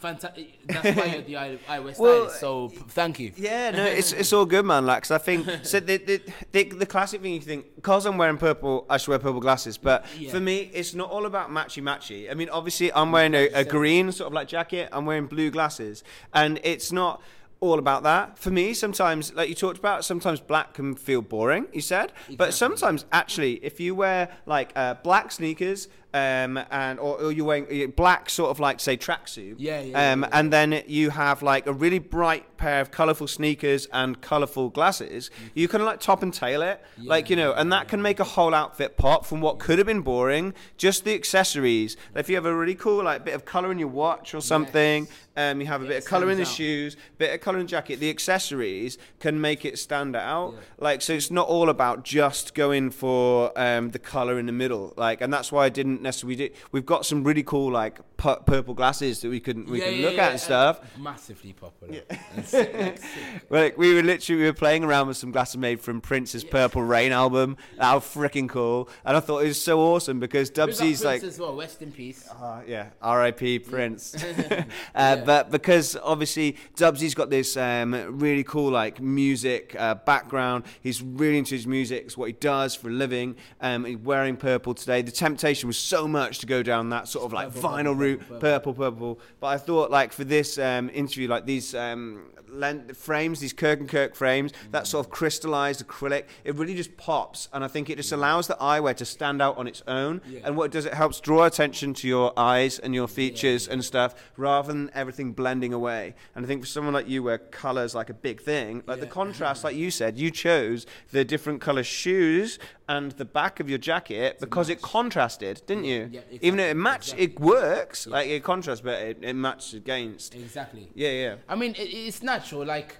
fantastic. 0.00 0.58
That's 0.66 0.96
why 0.96 1.04
you're 1.06 1.22
the 1.22 1.36
eye- 1.36 1.58
eyewear 1.68 1.96
Well, 1.98 2.28
stylist. 2.30 2.40
So 2.40 2.68
thank 2.88 3.20
you. 3.20 3.32
Yeah, 3.36 3.70
no, 3.70 3.84
it's 3.98 4.12
it's 4.12 4.32
all 4.32 4.44
good, 4.46 4.64
man. 4.64 4.84
Like, 4.86 5.02
'cause 5.04 5.12
I 5.12 5.18
think 5.18 5.46
so. 5.62 5.78
The, 5.80 5.96
the 5.98 6.22
the 6.50 6.62
the 6.64 6.86
classic 6.86 7.20
thing 7.22 7.34
you 7.34 7.40
think, 7.40 7.66
because 7.76 8.04
I'm 8.06 8.18
wearing 8.18 8.38
purple, 8.38 8.84
I 8.90 8.96
should 8.96 9.10
wear 9.10 9.18
purple 9.20 9.40
glasses. 9.40 9.78
But 9.78 10.04
Yeah. 10.18 10.30
for 10.30 10.40
me, 10.40 10.70
it's 10.72 10.94
not 10.94 11.10
all 11.10 11.26
about 11.26 11.50
matchy 11.50 11.82
matchy. 11.82 12.30
I 12.30 12.34
mean, 12.34 12.48
obviously, 12.48 12.92
I'm 12.92 13.12
wearing 13.12 13.34
a, 13.34 13.44
a 13.62 13.64
green 13.64 14.10
sort 14.12 14.26
of 14.28 14.32
like 14.32 14.48
jacket. 14.48 14.88
I'm 14.92 15.06
wearing 15.06 15.26
blue 15.26 15.50
glasses, 15.50 16.02
and 16.34 16.58
it's 16.64 16.90
not 16.90 17.22
all 17.62 17.78
about 17.78 18.02
that. 18.02 18.38
For 18.38 18.50
me, 18.50 18.74
sometimes, 18.74 19.32
like 19.32 19.48
you 19.48 19.54
talked 19.54 19.78
about, 19.78 20.04
sometimes 20.04 20.40
black 20.40 20.74
can 20.74 20.96
feel 20.96 21.22
boring. 21.22 21.68
You 21.72 21.80
said, 21.80 22.12
but 22.36 22.52
sometimes 22.52 23.06
actually, 23.12 23.64
if 23.64 23.78
you 23.78 23.94
wear 23.94 24.28
like 24.44 24.72
uh, 24.76 24.94
black 25.02 25.32
sneakers. 25.32 25.88
Um, 26.14 26.60
and 26.70 27.00
or, 27.00 27.18
or 27.22 27.32
you're 27.32 27.46
wearing 27.46 27.90
black 27.96 28.28
sort 28.28 28.50
of 28.50 28.60
like 28.60 28.80
say 28.80 28.98
tracksuit 28.98 29.54
Yeah, 29.56 29.80
yeah, 29.80 30.12
um, 30.12 30.22
yeah, 30.22 30.28
and 30.32 30.52
then 30.52 30.82
you 30.86 31.08
have 31.10 31.42
like 31.42 31.66
a 31.66 31.72
really 31.72 31.98
bright 31.98 32.56
pair 32.58 32.80
of 32.82 32.90
colorful 32.90 33.26
sneakers 33.26 33.86
and 33.92 34.20
colorful 34.20 34.68
glasses. 34.68 35.30
You 35.54 35.68
can 35.68 35.84
like 35.84 36.00
top 36.00 36.22
and 36.22 36.32
tail 36.32 36.60
it, 36.62 36.84
like 37.02 37.30
you 37.30 37.36
know, 37.36 37.52
and 37.54 37.72
that 37.72 37.88
can 37.88 38.02
make 38.02 38.20
a 38.20 38.24
whole 38.24 38.54
outfit 38.54 38.96
pop 38.96 39.24
from 39.24 39.40
what 39.40 39.58
could 39.58 39.78
have 39.78 39.86
been 39.86 40.02
boring. 40.02 40.54
Just 40.76 41.04
the 41.04 41.14
accessories. 41.14 41.96
If 42.14 42.28
you 42.28 42.34
have 42.36 42.46
a 42.46 42.54
really 42.54 42.74
cool 42.74 43.02
like 43.02 43.24
bit 43.24 43.34
of 43.34 43.44
color 43.44 43.72
in 43.72 43.78
your 43.78 43.88
watch 43.88 44.34
or 44.34 44.42
something, 44.42 45.08
um, 45.36 45.60
you 45.60 45.66
have 45.66 45.82
a 45.82 45.86
bit 45.86 46.02
of 46.02 46.04
color 46.04 46.30
in 46.30 46.36
the 46.36 46.42
out. 46.42 46.48
shoes, 46.48 46.96
bit 47.16 47.32
of 47.32 47.40
color 47.40 47.58
in 47.58 47.66
the 47.66 47.70
jacket. 47.70 48.00
The 48.00 48.10
accessories 48.10 48.98
can 49.18 49.40
make 49.40 49.64
it 49.64 49.78
stand 49.78 50.14
out. 50.14 50.54
Like 50.78 51.00
so, 51.00 51.14
it's 51.14 51.30
not 51.30 51.48
all 51.48 51.70
about 51.70 52.04
just 52.04 52.54
going 52.54 52.90
for 52.90 53.58
um, 53.58 53.90
the 53.90 53.98
color 53.98 54.38
in 54.38 54.46
the 54.46 54.52
middle. 54.52 54.92
Like, 54.96 55.20
and 55.20 55.32
that's 55.32 55.50
why 55.50 55.64
I 55.64 55.68
didn't 55.70 56.01
wouldn't 56.02 56.04
necessarily 56.04 56.36
do. 56.36 56.50
We've 56.72 56.86
got 56.86 57.06
some 57.06 57.24
really 57.24 57.42
cool 57.42 57.70
like 57.70 58.00
pu- 58.16 58.42
purple 58.44 58.74
glasses 58.74 59.20
that 59.20 59.28
we 59.30 59.40
can 59.40 59.66
we 59.66 59.78
Yeah, 59.78 59.84
can 59.86 59.94
yeah, 59.94 60.06
look 60.06 60.16
yeah, 60.16 60.24
at 60.26 60.30
and 60.32 60.40
stuff. 60.40 60.98
Massively 60.98 61.52
popular. 61.52 62.00
And 62.34 62.44
sick, 62.44 62.74
like, 62.74 62.98
sick. 62.98 63.10
Like 63.50 63.78
we 63.78 63.94
were 63.94 64.02
literally 64.02 64.40
we 64.42 64.46
were 64.46 64.52
playing 64.54 64.84
around 64.84 65.08
with 65.08 65.16
some 65.16 65.30
glasses 65.30 65.56
made 65.58 65.80
from 65.80 66.00
Prince's 66.00 66.44
Purple 66.44 66.82
Rain 66.82 67.12
album. 67.12 67.56
How 67.78 67.98
freaking 68.00 68.48
cool! 68.48 68.88
And 69.04 69.16
I 69.16 69.20
thought 69.20 69.40
it 69.44 69.48
was 69.48 69.62
so 69.62 69.80
awesome 69.80 70.18
because 70.20 70.50
Big 70.50 70.58
up 70.60 70.70
Dubzy's 70.70 70.78
Prince 70.78 71.04
like. 71.04 71.22
as 71.22 71.38
well. 71.38 71.54
Rest 71.56 71.82
in 71.82 71.92
peace. 71.92 72.28
Uh, 72.28 72.62
yeah, 72.66 72.88
R.I.P. 73.00 73.60
Prince. 73.60 74.14
uh, 74.50 74.64
Yeah. 74.94 75.16
But 75.24 75.50
because 75.50 75.96
obviously 76.02 76.56
Dubzy's 76.76 77.14
got 77.14 77.30
this 77.30 77.56
um, 77.56 77.94
really 78.18 78.44
cool 78.44 78.70
like 78.70 79.00
music 79.00 79.74
uh, 79.78 79.94
background. 79.94 80.64
He's 80.82 81.02
really 81.02 81.38
into 81.38 81.54
his 81.54 81.66
music. 81.66 82.04
It's 82.06 82.16
what 82.16 82.26
he 82.26 82.32
does 82.32 82.74
for 82.74 82.88
a 82.88 82.92
living. 82.92 83.36
Um, 83.60 83.84
he's 83.84 83.98
wearing 83.98 84.36
purple 84.36 84.74
today. 84.74 85.02
The 85.02 85.12
temptation 85.12 85.66
was 85.66 85.78
so 85.92 86.08
much 86.08 86.38
to 86.38 86.46
go 86.46 86.62
down 86.62 86.88
that 86.90 87.06
sort 87.06 87.24
of 87.24 87.32
like 87.32 87.52
Purple, 87.52 87.70
vinyl 87.70 87.76
purple, 87.76 87.94
route, 87.94 88.20
purple, 88.20 88.40
purple, 88.40 88.74
purple. 88.74 89.20
But 89.40 89.46
I 89.48 89.58
thought 89.58 89.90
like 89.90 90.12
for 90.12 90.24
this 90.24 90.58
um, 90.58 90.90
interview, 90.92 91.28
like 91.28 91.46
these. 91.46 91.74
Um, 91.74 92.32
length 92.52 92.96
frames, 92.96 93.40
these 93.40 93.52
Kirk 93.52 93.80
and 93.80 93.88
Kirk 93.88 94.14
frames, 94.14 94.52
that 94.70 94.86
sort 94.86 95.06
of 95.06 95.10
crystallized 95.10 95.86
acrylic, 95.86 96.24
it 96.44 96.54
really 96.54 96.74
just 96.74 96.96
pops, 96.96 97.48
and 97.52 97.64
I 97.64 97.68
think 97.68 97.90
it 97.90 97.96
just 97.96 98.12
allows 98.12 98.46
the 98.46 98.56
eyewear 98.60 98.94
to 98.96 99.04
stand 99.04 99.40
out 99.40 99.56
on 99.56 99.66
its 99.66 99.82
own. 99.86 100.20
Yeah. 100.28 100.40
And 100.44 100.56
what 100.56 100.64
it 100.64 100.72
does, 100.72 100.86
it 100.86 100.94
helps 100.94 101.20
draw 101.20 101.44
attention 101.44 101.94
to 101.94 102.08
your 102.08 102.32
eyes 102.38 102.78
and 102.78 102.94
your 102.94 103.08
features 103.08 103.66
and 103.66 103.84
stuff, 103.84 104.14
rather 104.36 104.72
than 104.72 104.90
everything 104.94 105.32
blending 105.32 105.72
away. 105.72 106.14
And 106.34 106.44
I 106.44 106.48
think 106.48 106.62
for 106.62 106.68
someone 106.68 106.94
like 106.94 107.08
you, 107.08 107.22
where 107.22 107.38
colors 107.38 107.94
like 107.94 108.10
a 108.10 108.14
big 108.14 108.42
thing, 108.42 108.82
like 108.86 109.00
the 109.00 109.06
contrast, 109.06 109.64
like 109.64 109.76
you 109.76 109.90
said, 109.90 110.18
you 110.18 110.30
chose 110.30 110.86
the 111.10 111.24
different 111.24 111.60
color 111.60 111.82
shoes 111.82 112.58
and 112.88 113.12
the 113.12 113.24
back 113.24 113.60
of 113.60 113.68
your 113.68 113.78
jacket 113.78 114.38
because 114.38 114.68
it 114.68 114.82
contrasted, 114.82 115.62
didn't 115.66 115.81
you? 115.84 116.08
Yeah, 116.12 116.20
Even 116.40 116.56
though 116.58 116.64
it 116.64 116.70
exactly, 116.70 116.82
matched, 116.82 117.12
exactly. 117.14 117.24
it 117.24 117.40
works, 117.40 118.06
like 118.06 118.28
it 118.28 118.42
contrasts, 118.44 118.80
but 118.80 119.00
it, 119.02 119.18
it 119.22 119.34
matches 119.34 119.74
against. 119.74 120.34
Exactly. 120.34 120.88
Yeah, 120.94 121.10
yeah. 121.10 121.34
I 121.48 121.54
mean, 121.56 121.72
it, 121.72 121.88
it's 121.88 122.22
natural. 122.22 122.64
Like 122.64 122.96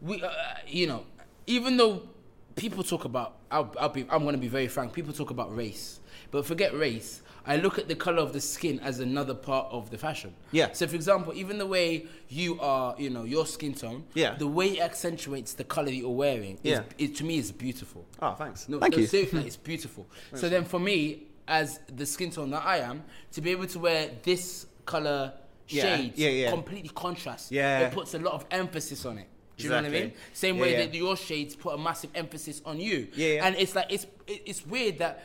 we, 0.00 0.22
uh, 0.22 0.30
you 0.66 0.86
know, 0.86 1.04
even 1.46 1.76
though 1.76 2.02
people 2.54 2.82
talk 2.82 3.04
about, 3.04 3.36
I'll, 3.50 3.72
I'll 3.78 3.88
be, 3.88 4.06
I'm 4.10 4.24
gonna 4.24 4.38
be 4.38 4.48
very 4.48 4.68
frank. 4.68 4.92
People 4.92 5.12
talk 5.12 5.30
about 5.30 5.54
race, 5.54 6.00
but 6.30 6.44
forget 6.46 6.74
race. 6.74 7.22
I 7.48 7.58
look 7.58 7.78
at 7.78 7.86
the 7.86 7.94
color 7.94 8.18
of 8.22 8.32
the 8.32 8.40
skin 8.40 8.80
as 8.80 8.98
another 8.98 9.32
part 9.34 9.68
of 9.70 9.90
the 9.90 9.98
fashion. 9.98 10.34
Yeah. 10.50 10.72
So, 10.72 10.88
for 10.88 10.96
example, 10.96 11.32
even 11.32 11.58
the 11.58 11.66
way 11.66 12.06
you 12.28 12.58
are, 12.60 12.96
you 12.98 13.08
know, 13.08 13.22
your 13.22 13.46
skin 13.46 13.72
tone. 13.72 14.02
Yeah. 14.14 14.34
The 14.34 14.48
way 14.48 14.78
it 14.78 14.80
accentuates 14.80 15.52
the 15.52 15.62
color 15.62 15.86
that 15.86 15.94
you're 15.94 16.10
wearing. 16.10 16.54
Is, 16.64 16.72
Yeah. 16.72 16.82
It, 16.98 17.14
to 17.16 17.24
me 17.24 17.38
is 17.38 17.52
beautiful. 17.52 18.04
Oh, 18.20 18.32
thanks. 18.34 18.68
No, 18.68 18.80
Thank 18.80 18.94
no, 18.94 19.00
you. 19.02 19.06
seriously, 19.06 19.46
it's 19.46 19.56
beautiful. 19.56 20.08
So 20.34 20.48
then, 20.48 20.64
for 20.64 20.80
me, 20.80 21.28
as 21.48 21.80
the 21.94 22.06
skin 22.06 22.30
tone 22.30 22.50
that 22.50 22.64
I 22.64 22.78
am, 22.78 23.02
to 23.32 23.40
be 23.40 23.50
able 23.50 23.66
to 23.68 23.78
wear 23.78 24.10
this 24.22 24.66
color 24.84 25.32
Yeah, 25.68 25.96
shades, 25.96 26.18
yeah, 26.18 26.28
yeah. 26.28 26.50
completely 26.50 26.90
contrast. 26.90 27.50
Yeah. 27.52 27.80
It 27.88 27.92
puts 27.92 28.14
a 28.14 28.18
lot 28.18 28.34
of 28.34 28.44
emphasis 28.50 29.04
on 29.04 29.18
it. 29.18 29.28
Do 29.56 29.64
you 29.64 29.70
know 29.70 29.76
what 29.76 29.84
I 29.86 29.88
mean? 29.88 30.12
Same 30.34 30.58
way 30.58 30.76
that 30.76 30.94
your 30.94 31.16
shades 31.16 31.56
put 31.56 31.74
a 31.74 31.78
massive 31.78 32.10
emphasis 32.14 32.60
on 32.66 32.78
you. 32.78 33.08
Yeah. 33.14 33.46
And 33.46 33.56
it's 33.56 33.74
like 33.74 33.86
it's 33.90 34.06
it's 34.26 34.66
weird 34.66 34.98
that 34.98 35.24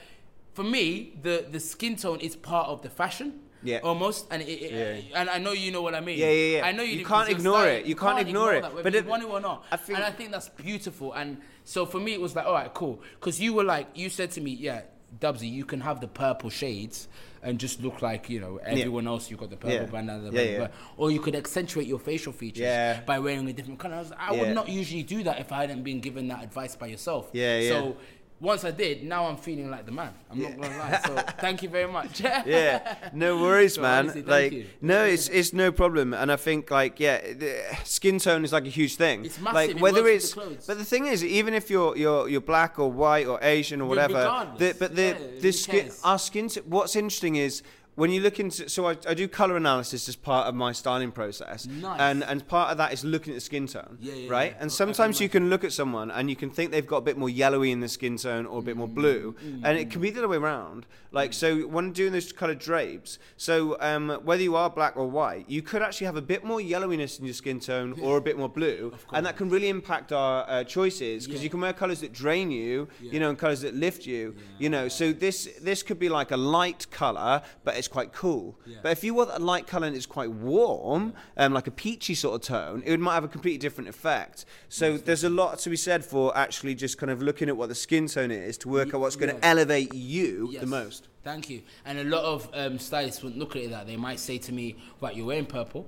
for 0.53 0.63
me 0.63 1.13
the 1.21 1.45
the 1.51 1.59
skin 1.59 1.95
tone 1.97 2.19
is 2.21 2.35
part 2.35 2.67
of 2.69 2.81
the 2.81 2.89
fashion. 2.89 3.41
Yeah. 3.63 3.79
Almost, 3.83 4.25
and 4.31 4.41
it, 4.41 4.45
it, 4.47 4.71
Yeah. 5.11 5.19
and 5.21 5.29
I 5.29 5.37
know 5.37 5.51
you 5.51 5.71
know 5.71 5.83
what 5.83 5.93
I 5.93 5.99
mean. 5.99 6.17
Yeah, 6.17 6.31
yeah, 6.31 6.57
yeah. 6.57 6.65
I 6.65 6.71
know 6.71 6.81
you. 6.81 6.97
You 6.97 7.05
can't 7.05 7.29
ignore 7.29 7.59
styling. 7.61 7.81
it. 7.81 7.85
You 7.85 7.95
can't 7.95 8.19
ignore 8.19 8.55
it. 8.55 8.61
That, 8.63 8.73
But 8.83 8.93
you 8.93 8.99
it- 8.99 9.05
want 9.05 9.21
it 9.21 9.29
or 9.29 9.39
not. 9.39 9.65
I 9.71 9.77
think- 9.77 9.97
and 9.99 10.03
I 10.07 10.09
think 10.11 10.31
that's 10.31 10.49
beautiful. 10.49 11.13
And 11.13 11.37
so 11.63 11.85
for 11.85 11.99
me, 11.99 12.13
it 12.13 12.21
was 12.21 12.35
like, 12.35 12.47
all 12.47 12.53
right, 12.53 12.73
cool. 12.73 13.03
Because 13.19 13.39
you 13.39 13.53
were 13.53 13.63
like, 13.63 13.87
you 13.93 14.09
said 14.09 14.31
to 14.31 14.41
me, 14.41 14.49
yeah, 14.51 14.81
Dubzy, 15.19 15.51
you 15.51 15.65
can 15.65 15.81
have 15.81 15.99
the 15.99 16.07
purple 16.07 16.49
shades 16.49 17.07
and 17.43 17.59
just 17.59 17.81
look 17.81 18.01
like 18.01 18.29
you 18.29 18.39
know 18.39 18.57
everyone 18.63 19.07
else. 19.07 19.29
You've 19.29 19.39
got 19.39 19.49
the 19.49 19.57
purple 19.57 19.75
Yeah. 19.77 19.85
bandana, 19.85 20.23
Yeah, 20.25 20.29
blah, 20.31 20.41
yeah. 20.41 20.57
blah. 20.59 20.67
or 20.97 21.11
you 21.11 21.19
could 21.19 21.35
accentuate 21.35 21.85
your 21.87 21.99
facial 21.99 22.31
features 22.31 22.61
Yeah. 22.61 23.01
by 23.01 23.19
wearing 23.19 23.47
a 23.49 23.53
different 23.53 23.79
color. 23.79 23.95
I, 23.95 23.99
was 23.99 24.11
I 24.17 24.33
Yeah. 24.33 24.39
would 24.41 24.55
not 24.55 24.69
usually 24.69 25.03
do 25.03 25.23
that 25.23 25.39
if 25.39 25.51
I 25.51 25.61
hadn't 25.61 25.83
been 25.83 25.99
given 25.99 26.27
that 26.29 26.43
advice 26.43 26.75
by 26.75 26.87
yourself. 26.87 27.29
Yeah, 27.33 27.59
yeah. 27.59 27.69
So 27.69 27.97
once 28.41 28.63
I 28.65 28.71
did, 28.71 29.03
now 29.03 29.27
I'm 29.27 29.37
feeling 29.37 29.69
like 29.69 29.85
the 29.85 29.91
man. 29.91 30.11
I'm 30.29 30.41
not 30.41 30.59
gonna 30.59 30.77
lie. 30.77 30.99
So 31.05 31.15
thank 31.39 31.61
you 31.63 31.69
very 31.69 31.89
much. 31.91 32.19
yeah, 32.21 32.95
no 33.13 33.37
worries, 33.37 33.75
So 33.79 33.81
man. 33.83 33.99
honestly, 33.99 34.23
like, 34.23 34.51
you. 34.51 34.65
no, 34.81 35.05
it's 35.05 35.29
it's 35.29 35.53
no 35.53 35.71
problem, 35.71 36.13
and 36.13 36.31
I 36.31 36.35
think 36.37 36.71
like 36.71 36.99
yeah, 36.99 37.21
the- 37.21 37.61
skin 37.85 38.17
tone 38.19 38.43
is 38.43 38.51
like 38.51 38.65
a 38.65 38.69
huge 38.69 38.95
thing. 38.95 39.25
It's 39.25 39.39
massive, 39.39 39.53
Like 39.55 39.69
it 39.71 39.79
whether 39.79 40.07
it's, 40.07 40.33
the 40.33 40.57
but 40.67 40.77
the 40.79 40.85
thing 40.85 41.05
is, 41.05 41.23
even 41.23 41.53
if 41.53 41.69
you're 41.69 41.95
you're 41.95 42.27
you're 42.27 42.41
black 42.41 42.79
or 42.79 42.91
white 42.91 43.27
or 43.27 43.37
Asian 43.43 43.79
or 43.81 43.87
whatever, 43.87 44.47
the, 44.57 44.75
but 44.79 44.95
the 44.95 45.01
yeah, 45.09 45.39
the 45.39 45.51
skin, 45.51 45.81
cares? 45.85 46.01
our 46.03 46.17
skin. 46.19 46.47
t- 46.49 46.61
What's 46.65 46.95
interesting 46.95 47.35
is. 47.35 47.61
When 47.95 48.09
you 48.09 48.21
look 48.21 48.39
into, 48.39 48.69
so 48.69 48.87
I, 48.87 48.95
I 49.05 49.13
do 49.13 49.27
color 49.27 49.57
analysis 49.57 50.07
as 50.07 50.15
part 50.15 50.47
of 50.47 50.55
my 50.55 50.71
styling 50.71 51.11
process, 51.11 51.67
Nice. 51.67 51.99
and 51.99 52.23
and 52.23 52.47
part 52.47 52.71
of 52.71 52.77
that 52.77 52.93
is 52.93 53.03
looking 53.03 53.33
at 53.33 53.35
the 53.35 53.41
skin 53.41 53.67
tone, 53.67 53.97
Yeah, 53.99 54.13
yeah, 54.13 54.31
right? 54.31 54.51
yeah. 54.53 54.61
And 54.61 54.71
sometimes 54.71 55.19
you 55.19 55.27
can 55.27 55.49
look 55.49 55.63
at 55.65 55.73
someone 55.73 56.09
and 56.09 56.29
you 56.29 56.37
can 56.37 56.49
think 56.49 56.71
they've 56.71 56.87
got 56.87 56.97
a 56.97 57.01
bit 57.01 57.17
more 57.17 57.29
yellowy 57.29 57.69
in 57.71 57.81
the 57.81 57.89
skin 57.89 58.15
tone 58.17 58.45
or 58.45 58.59
a 58.59 58.61
bit 58.61 58.77
more 58.77 58.87
blue, 58.87 59.35
Mm, 59.45 59.61
and 59.65 59.77
it 59.77 59.91
can 59.91 59.99
be 60.01 60.09
the 60.09 60.19
other 60.19 60.29
way 60.29 60.37
around. 60.37 60.85
Like 61.13 61.33
so, 61.33 61.67
when 61.67 61.91
doing 61.91 62.13
those 62.13 62.31
of 62.41 62.57
drapes, 62.59 63.19
so 63.35 63.75
um, 63.81 64.09
whether 64.23 64.41
you 64.41 64.55
are 64.55 64.69
black 64.69 64.95
or 64.95 65.07
white, 65.07 65.49
you 65.49 65.61
could 65.61 65.81
actually 65.81 66.05
have 66.05 66.15
a 66.15 66.21
bit 66.21 66.45
more 66.45 66.59
yellowiness 66.61 67.19
in 67.19 67.25
your 67.25 67.33
skin 67.33 67.59
tone 67.59 67.99
or 68.01 68.15
a 68.15 68.21
bit 68.21 68.37
more 68.37 68.47
blue, 68.47 68.93
and 69.11 69.25
that 69.25 69.35
can 69.35 69.49
really 69.49 69.67
impact 69.67 70.13
our 70.13 70.49
uh, 70.49 70.63
choices 70.63 71.27
because 71.27 71.43
you 71.43 71.49
can 71.49 71.59
wear 71.59 71.73
colors 71.73 71.99
that 71.99 72.13
drain 72.13 72.49
you, 72.49 72.87
you 73.01 73.19
know, 73.19 73.29
and 73.29 73.37
colors 73.37 73.59
that 73.61 73.75
lift 73.75 74.05
you, 74.05 74.33
you 74.57 74.69
know. 74.69 74.87
So 74.87 75.11
this 75.11 75.49
this 75.61 75.83
could 75.83 75.99
be 75.99 76.07
like 76.07 76.31
a 76.31 76.37
light 76.37 76.89
color, 76.91 77.41
but 77.65 77.75
it's 77.81 77.87
quite 77.87 78.13
cool. 78.13 78.57
Yeah. 78.65 78.77
But 78.83 78.91
if 78.93 79.03
you 79.03 79.13
want 79.13 79.31
a 79.33 79.39
light 79.39 79.65
color 79.67 79.87
and 79.87 79.95
it's 79.95 80.05
quite 80.05 80.31
warm, 80.31 81.13
um, 81.37 81.51
like 81.53 81.67
a 81.67 81.71
peachy 81.71 82.13
sort 82.15 82.35
of 82.35 82.41
tone, 82.47 82.83
it 82.85 82.99
might 82.99 83.15
have 83.15 83.23
a 83.23 83.27
completely 83.27 83.57
different 83.57 83.89
effect. 83.89 84.45
So 84.69 84.97
there's 84.97 85.23
a 85.23 85.29
lot 85.29 85.57
to 85.59 85.69
be 85.69 85.75
said 85.75 86.05
for 86.05 86.35
actually 86.37 86.75
just 86.75 86.97
kind 86.97 87.09
of 87.11 87.21
looking 87.21 87.49
at 87.49 87.57
what 87.57 87.69
the 87.69 87.75
skin 87.75 88.07
tone 88.07 88.31
is 88.31 88.57
to 88.59 88.69
work 88.69 88.93
out 88.93 89.01
what's 89.01 89.15
going 89.15 89.29
to 89.33 89.37
yeah. 89.41 89.49
elevate 89.51 89.93
you 89.93 90.49
Yes. 90.51 90.61
the 90.61 90.67
most. 90.67 91.07
Thank 91.23 91.49
you. 91.49 91.61
And 91.85 91.97
a 91.99 92.03
lot 92.03 92.23
of 92.23 92.49
um, 92.53 92.79
stylists 92.79 93.21
wouldn't 93.23 93.39
look 93.39 93.55
at 93.55 93.63
it 93.63 93.69
that. 93.71 93.87
They 93.87 93.97
might 93.97 94.19
say 94.19 94.37
to 94.37 94.51
me, 94.53 94.75
"Right, 95.01 95.15
you're 95.15 95.25
wearing 95.25 95.45
purple 95.45 95.87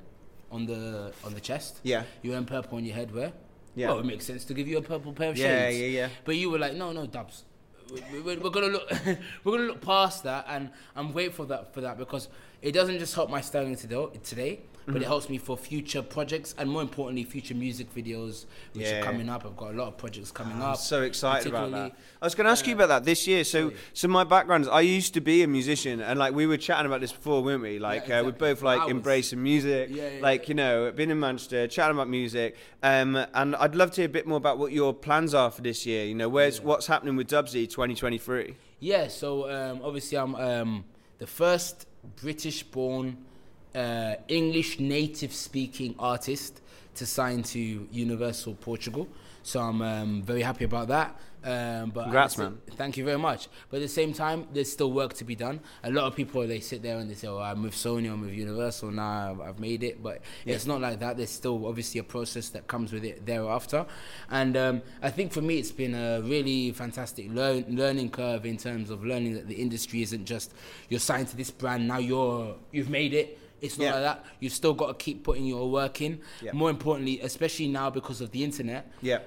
on 0.52 0.66
the 0.66 1.12
on 1.26 1.34
the 1.34 1.40
chest. 1.42 1.80
Yeah. 1.84 2.04
You're 2.22 2.32
wearing 2.34 2.46
purple 2.46 2.78
on 2.78 2.86
your 2.86 2.96
headwear. 2.96 3.32
Yeah. 3.76 3.88
Well, 3.88 4.00
it 4.00 4.06
makes 4.06 4.26
sense 4.26 4.46
to 4.46 4.54
give 4.54 4.68
you 4.68 4.78
a 4.78 4.82
purple 4.84 5.14
pair 5.14 5.32
of 5.32 5.38
Yeah, 5.38 5.68
shades. 5.70 5.80
yeah, 5.80 5.88
yeah. 5.88 6.10
But 6.26 6.36
you 6.36 6.50
were 6.52 6.60
like, 6.60 6.76
no, 6.76 6.92
no, 6.92 7.08
Dubs. 7.08 7.44
We- 7.92 8.20
we- 8.22 8.38
We're 8.38 8.50
gonna 8.50 8.68
look. 8.68 8.90
we're 9.44 9.52
gonna 9.58 9.68
look 9.68 9.82
past 9.82 10.24
that, 10.24 10.46
and 10.48 10.70
I'm 10.96 11.12
grateful 11.12 11.46
that 11.46 11.74
for 11.74 11.82
that 11.82 11.98
because 11.98 12.30
it 12.62 12.72
doesn't 12.72 13.00
just 13.00 13.14
help 13.16 13.30
my 13.30 13.42
today, 13.76 14.08
today 14.24 14.62
but 14.86 14.96
Mm-hmm. 14.96 15.02
it 15.04 15.06
helps 15.08 15.30
me 15.30 15.38
for 15.38 15.56
future 15.58 16.02
projects 16.02 16.54
and 16.58 16.70
more 16.70 16.82
importantly, 16.82 17.24
future 17.24 17.56
music 17.56 17.94
videos 17.96 18.46
which 18.74 18.86
Yeah. 18.86 19.00
are 19.00 19.04
coming 19.04 19.30
up. 19.30 19.46
I've 19.46 19.56
got 19.56 19.74
a 19.74 19.78
lot 19.78 19.88
of 19.88 19.98
projects 19.98 20.32
coming 20.32 20.58
I'm 20.58 20.62
up. 20.62 20.78
so 20.78 21.04
excited 21.04 21.48
about 21.48 21.72
that. 21.72 21.94
I 22.22 22.26
was 22.26 22.36
going 22.36 22.46
to 22.46 22.52
ask 22.52 22.68
you 22.68 22.74
about 22.76 22.90
that 22.90 23.04
this 23.06 23.26
year. 23.28 23.44
So, 23.44 23.70
sorry. 23.70 23.80
so 23.94 24.08
my 24.10 24.24
background 24.24 24.64
is 24.64 24.68
I 24.68 24.82
used 24.82 25.14
to 25.14 25.22
be 25.22 25.42
a 25.44 25.48
musician, 25.48 26.02
and 26.02 26.20
like 26.20 26.34
we 26.34 26.46
were 26.48 26.58
chatting 26.58 26.86
about 26.86 27.02
this 27.02 27.12
before, 27.14 27.42
weren't 27.44 27.62
we? 27.64 27.80
Like 27.80 28.04
uh, 28.04 28.24
we 28.24 28.30
exactly. 28.30 28.32
both 28.50 28.62
like 28.62 28.82
hours. 28.82 28.92
embracing 28.92 29.42
music, 29.42 29.90
Yeah, 29.92 30.10
yeah, 30.10 30.22
like 30.22 30.42
yeah. 30.44 30.48
you 30.50 30.54
know, 30.56 30.92
been 30.92 31.12
in 31.12 31.20
Manchester, 31.20 31.68
chatting 31.68 31.96
about 31.96 32.10
music. 32.10 32.56
Um, 32.82 33.16
and 33.34 33.56
I'd 33.56 33.76
love 33.76 33.92
to 33.92 34.02
hear 34.02 34.06
a 34.10 34.12
bit 34.12 34.28
more 34.28 34.38
about 34.38 34.58
what 34.60 34.72
your 34.74 34.94
plans 34.94 35.34
are 35.34 35.50
for 35.52 35.62
this 35.62 35.86
year. 35.86 36.06
You 36.06 36.16
know, 36.16 36.28
where's 36.30 36.60
what's 36.62 36.88
happening 36.88 37.16
with 37.16 37.28
Dubzy 37.30 37.70
2023? 37.70 38.56
Yeah, 38.80 39.08
so 39.08 39.50
um, 39.50 39.80
obviously 39.82 40.18
I'm 40.18 40.36
um, 40.36 40.84
the 41.20 41.28
first 41.28 41.88
British-born 42.22 43.18
uh, 43.76 44.16
English 44.28 44.80
native-speaking 44.80 45.96
artist 46.00 46.62
to 46.96 47.06
sign 47.06 47.44
to 47.44 47.88
Universal 47.92 48.56
Portugal. 48.56 49.08
So 49.44 49.60
I'm 49.60 49.82
um, 49.82 50.24
very 50.24 50.42
happy 50.42 50.66
about 50.66 50.88
that. 50.88 51.20
Um, 51.44 51.90
but 51.90 52.04
Congrats, 52.04 52.38
man. 52.38 52.60
Thank 52.78 52.96
you 52.96 53.04
very 53.04 53.18
much. 53.18 53.50
But 53.70 53.78
at 53.78 53.82
the 53.82 53.90
same 53.90 54.14
time, 54.14 54.48
there's 54.54 54.72
still 54.72 54.92
work 54.94 55.14
to 55.16 55.26
be 55.26 55.36
done. 55.36 55.60
A 55.84 55.92
lot 55.92 56.06
of 56.06 56.16
people 56.16 56.48
they 56.48 56.62
sit 56.62 56.82
there 56.82 56.98
and 56.98 57.10
they 57.10 57.16
say, 57.16 57.28
"Oh, 57.28 57.40
I'm 57.40 57.64
with 57.64 57.74
Sony, 57.74 58.10
I'm 58.10 58.22
with 58.22 58.34
Universal 58.34 58.92
now, 58.92 59.32
I've, 59.32 59.42
I've 59.42 59.60
made 59.60 59.84
it." 59.84 60.02
But 60.02 60.22
it's 60.46 60.66
not 60.66 60.80
like 60.80 61.00
that. 61.00 61.18
There's 61.18 61.30
still 61.30 61.68
obviously 61.68 62.00
a 62.00 62.04
process 62.04 62.48
that 62.50 62.68
comes 62.68 62.94
with 62.94 63.04
it 63.04 63.26
thereafter. 63.26 63.86
And 64.30 64.56
um, 64.56 64.82
I 65.02 65.10
think 65.10 65.34
for 65.34 65.42
me, 65.42 65.58
it's 65.58 65.72
been 65.72 65.96
a 65.96 66.22
really 66.22 66.72
fantastic 66.72 67.30
learn, 67.30 67.66
learning 67.68 68.12
curve 68.12 68.46
in 68.46 68.56
terms 68.56 68.90
of 68.90 69.04
learning 69.04 69.34
that 69.34 69.48
the 69.48 69.56
industry 69.56 70.02
isn't 70.02 70.24
just 70.24 70.54
you're 70.88 71.02
signed 71.02 71.28
to 71.28 71.36
this 71.36 71.52
brand 71.52 71.88
now 71.88 71.98
you're 71.98 72.56
you've 72.72 72.90
made 72.90 73.14
it. 73.14 73.38
It's 73.64 73.78
not 73.78 73.86
Yeah. 73.86 73.94
like 73.94 74.04
that. 74.04 74.26
You've 74.42 74.54
still 74.54 74.74
got 74.74 74.88
to 74.88 74.94
keep 75.06 75.24
putting 75.24 75.46
your 75.46 75.70
work 75.72 76.02
in. 76.02 76.20
Yeah. 76.42 76.52
More 76.52 76.70
importantly, 76.70 77.22
especially 77.22 77.70
now 77.70 77.90
because 77.90 78.20
of 78.22 78.30
the 78.32 78.44
internet, 78.44 78.92
Yeah, 79.02 79.20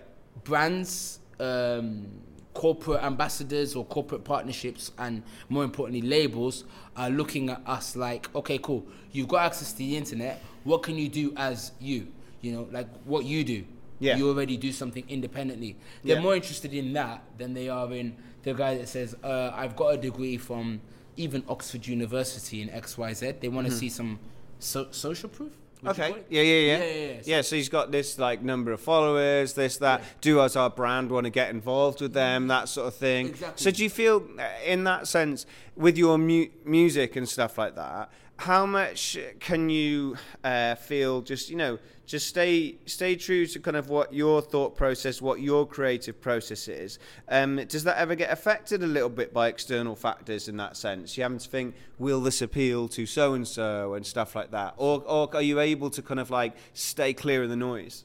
brands, 0.44 1.18
um, 1.40 2.06
corporate 2.52 3.02
ambassadors 3.02 3.74
or 3.74 3.84
corporate 3.86 4.24
partnerships, 4.24 4.92
and 4.98 5.22
more 5.48 5.64
importantly, 5.64 6.02
labels 6.06 6.64
are 6.96 7.10
looking 7.10 7.48
at 7.50 7.60
us 7.66 7.96
like, 7.96 8.34
okay, 8.34 8.58
cool, 8.58 8.86
you've 9.12 9.28
got 9.28 9.46
access 9.46 9.72
to 9.72 9.78
the 9.78 9.96
internet. 9.96 10.42
What 10.64 10.82
can 10.82 10.96
you 10.96 11.08
do 11.08 11.32
as 11.36 11.72
you? 11.80 12.08
You 12.42 12.52
know, 12.52 12.68
like 12.70 12.88
what 13.04 13.24
you 13.24 13.42
do. 13.42 13.64
Yeah. 13.98 14.16
You 14.18 14.28
already 14.28 14.58
do 14.58 14.72
something 14.72 15.04
independently. 15.08 15.76
They're 16.04 16.16
Yeah. 16.16 16.22
more 16.22 16.36
interested 16.36 16.74
in 16.74 16.92
that 16.92 17.24
than 17.38 17.54
they 17.54 17.70
are 17.70 17.90
in 17.92 18.16
the 18.42 18.52
guy 18.52 18.76
that 18.76 18.88
says, 18.88 19.16
uh, 19.24 19.50
I've 19.54 19.74
got 19.76 19.88
a 19.94 19.96
degree 19.96 20.36
from 20.36 20.80
even 21.16 21.42
Oxford 21.48 21.86
University 21.86 22.62
in 22.62 22.68
XYZ, 22.68 23.40
they 23.40 23.48
want 23.48 23.66
to 23.66 23.72
see 23.72 23.88
some 23.88 24.18
so- 24.58 24.88
social 24.90 25.28
proof. 25.28 25.52
Okay. 25.86 26.14
Yeah, 26.30 26.42
yeah, 26.42 26.42
yeah. 26.42 26.78
Yeah, 26.78 26.84
yeah, 26.84 27.06
yeah. 27.12 27.20
Yeah, 27.24 27.40
so 27.42 27.54
he's 27.56 27.68
got 27.68 27.92
this 27.92 28.18
like 28.18 28.42
number 28.42 28.72
of 28.72 28.80
followers, 28.80 29.52
this, 29.52 29.76
that. 29.78 30.02
Do 30.20 30.40
us 30.40 30.56
our 30.56 30.70
brand 30.70 31.10
want 31.10 31.24
to 31.24 31.30
get 31.30 31.50
involved 31.50 32.00
with 32.00 32.12
them, 32.12 32.48
that 32.48 32.68
sort 32.68 32.88
of 32.88 32.94
thing. 32.94 33.28
Exactly. 33.28 33.62
So 33.62 33.70
do 33.70 33.82
you 33.82 33.90
feel, 33.90 34.26
uh, 34.38 34.44
in 34.64 34.84
that 34.84 35.06
sense, 35.06 35.46
with 35.76 35.96
your 35.98 36.18
mu- 36.18 36.46
music 36.64 37.14
and 37.16 37.28
stuff 37.28 37.58
like 37.58 37.76
that, 37.76 38.10
how 38.38 38.66
much 38.66 39.16
can 39.40 39.70
you 39.70 40.16
uh, 40.44 40.74
feel 40.74 41.22
just 41.22 41.48
you 41.48 41.56
know 41.56 41.78
just 42.04 42.28
stay 42.28 42.76
stay 42.86 43.16
true 43.16 43.46
to 43.46 43.58
kind 43.58 43.76
of 43.76 43.88
what 43.88 44.12
your 44.12 44.40
thought 44.40 44.76
process, 44.76 45.20
what 45.20 45.40
your 45.40 45.66
creative 45.66 46.20
process 46.20 46.68
is? 46.68 46.98
Um, 47.28 47.56
does 47.66 47.84
that 47.84 47.96
ever 47.98 48.14
get 48.14 48.30
affected 48.30 48.82
a 48.82 48.86
little 48.86 49.08
bit 49.08 49.32
by 49.32 49.48
external 49.48 49.96
factors 49.96 50.48
in 50.48 50.56
that 50.58 50.76
sense? 50.76 51.16
You 51.16 51.22
having 51.24 51.38
to 51.38 51.48
think, 51.48 51.74
will 51.98 52.20
this 52.20 52.42
appeal 52.42 52.88
to 52.88 53.06
so 53.06 53.34
and 53.34 53.46
so 53.48 53.94
and 53.94 54.06
stuff 54.06 54.34
like 54.36 54.50
that, 54.52 54.74
or 54.76 55.02
or 55.06 55.34
are 55.34 55.42
you 55.42 55.58
able 55.58 55.90
to 55.90 56.02
kind 56.02 56.20
of 56.20 56.30
like 56.30 56.54
stay 56.74 57.12
clear 57.14 57.42
of 57.44 57.48
the 57.48 57.56
noise? 57.56 58.04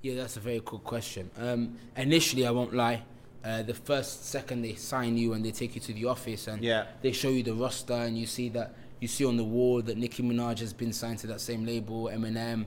Yeah, 0.00 0.14
that's 0.14 0.36
a 0.36 0.40
very 0.40 0.60
good 0.64 0.82
question. 0.84 1.30
Um, 1.38 1.76
initially, 1.96 2.46
I 2.46 2.50
won't 2.50 2.74
lie. 2.74 3.02
Uh, 3.44 3.62
the 3.62 3.74
first 3.74 4.26
second 4.26 4.62
they 4.62 4.74
sign 4.74 5.16
you 5.16 5.32
and 5.32 5.44
they 5.44 5.50
take 5.50 5.74
you 5.74 5.80
to 5.80 5.92
the 5.92 6.04
office 6.06 6.46
and 6.46 6.62
Yeah. 6.62 6.86
they 7.02 7.10
show 7.10 7.28
you 7.28 7.42
the 7.42 7.54
roster 7.54 7.94
and 7.94 8.16
you 8.16 8.26
see 8.26 8.48
that 8.50 8.74
you 9.02 9.08
see 9.08 9.24
on 9.26 9.36
the 9.36 9.42
wall 9.44 9.82
that 9.82 9.98
Nicki 9.98 10.22
Minaj 10.22 10.60
has 10.60 10.72
been 10.72 10.92
signed 10.92 11.18
to 11.18 11.26
that 11.26 11.40
same 11.40 11.66
label, 11.66 12.04
Eminem, 12.04 12.66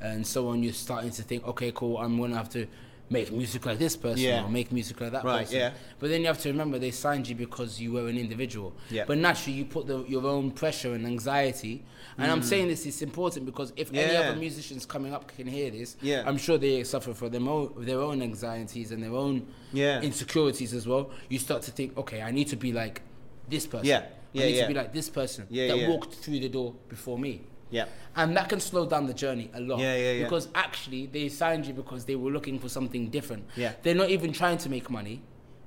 and 0.00 0.26
so 0.26 0.48
on. 0.48 0.60
You're 0.64 0.72
starting 0.72 1.12
to 1.12 1.22
think, 1.22 1.46
okay, 1.46 1.70
cool, 1.72 1.98
I'm 1.98 2.18
gonna 2.20 2.34
have 2.36 2.50
to 2.50 2.66
make 3.08 3.30
music 3.30 3.64
like 3.64 3.78
this 3.78 3.94
person 3.96 4.18
Yeah. 4.24 4.42
or 4.44 4.48
make 4.48 4.72
music 4.72 5.00
like 5.00 5.12
that 5.12 5.22
Right, 5.22 5.42
person. 5.44 5.58
yeah. 5.60 5.70
But 6.00 6.10
then 6.10 6.22
you 6.22 6.26
have 6.26 6.40
to 6.40 6.48
remember 6.48 6.76
they 6.80 6.90
signed 6.90 7.28
you 7.28 7.36
because 7.36 7.80
you 7.80 7.92
were 7.92 8.08
an 8.08 8.18
individual. 8.18 8.72
Yeah. 8.90 9.04
But 9.06 9.18
naturally, 9.18 9.56
you 9.58 9.64
put 9.64 9.86
the, 9.86 10.02
your 10.08 10.26
own 10.26 10.50
pressure 10.50 10.92
and 10.94 11.06
anxiety. 11.06 11.84
And 12.18 12.32
I'm 12.32 12.42
saying 12.42 12.66
this 12.66 12.84
is 12.84 13.00
important 13.02 13.46
because 13.46 13.72
if 13.76 13.92
any 13.94 14.12
Mm. 14.12 14.30
Other 14.30 14.36
musicians 14.40 14.84
coming 14.86 15.14
up 15.14 15.28
can 15.36 15.46
hear 15.46 15.70
this, 15.70 15.96
Yeah. 16.02 16.24
I'm 16.26 16.36
sure 16.36 16.58
they 16.58 16.82
suffer 16.82 17.14
from 17.14 17.30
their 17.30 17.40
own, 17.48 17.74
their 17.78 18.00
own 18.00 18.22
anxieties 18.22 18.90
and 18.90 19.00
their 19.04 19.14
own 19.14 19.46
Yeah. 19.72 20.00
insecurities 20.02 20.74
as 20.74 20.88
well. 20.88 21.10
You 21.28 21.38
start 21.38 21.62
to 21.62 21.70
think, 21.70 21.96
okay, 21.96 22.22
I 22.22 22.32
need 22.32 22.48
to 22.48 22.56
be 22.56 22.72
like 22.72 23.02
this 23.48 23.66
person. 23.68 23.86
Yeah. 23.86 24.02
Yeah, 24.36 24.44
I 24.44 24.46
need 24.48 24.56
yeah. 24.56 24.62
to 24.62 24.68
be 24.68 24.74
like 24.74 24.92
this 24.92 25.08
person 25.08 25.46
Yeah, 25.50 25.68
that 25.68 25.88
walked 25.88 26.14
through 26.14 26.40
the 26.40 26.48
door 26.48 26.74
before 26.88 27.18
me. 27.18 27.42
Yeah. 27.70 27.86
And 28.14 28.36
that 28.36 28.48
can 28.48 28.60
slow 28.60 28.86
down 28.86 29.06
the 29.06 29.14
journey 29.14 29.50
a 29.54 29.60
lot. 29.60 29.80
Yeah, 29.80 29.96
yeah, 29.96 30.12
yeah. 30.12 30.24
Because 30.24 30.48
actually, 30.54 31.06
they 31.06 31.28
signed 31.28 31.66
you 31.66 31.74
because 31.74 32.04
they 32.04 32.14
were 32.16 32.30
looking 32.30 32.58
for 32.58 32.68
something 32.68 33.08
different. 33.10 33.44
Yeah. 33.56 33.72
They're 33.82 33.94
not 33.94 34.10
even 34.10 34.32
trying 34.32 34.58
to 34.58 34.68
make 34.68 34.88
money 34.90 35.20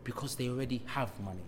because 0.04 0.36
they 0.36 0.48
already 0.50 0.82
have 0.86 1.12
money. 1.20 1.44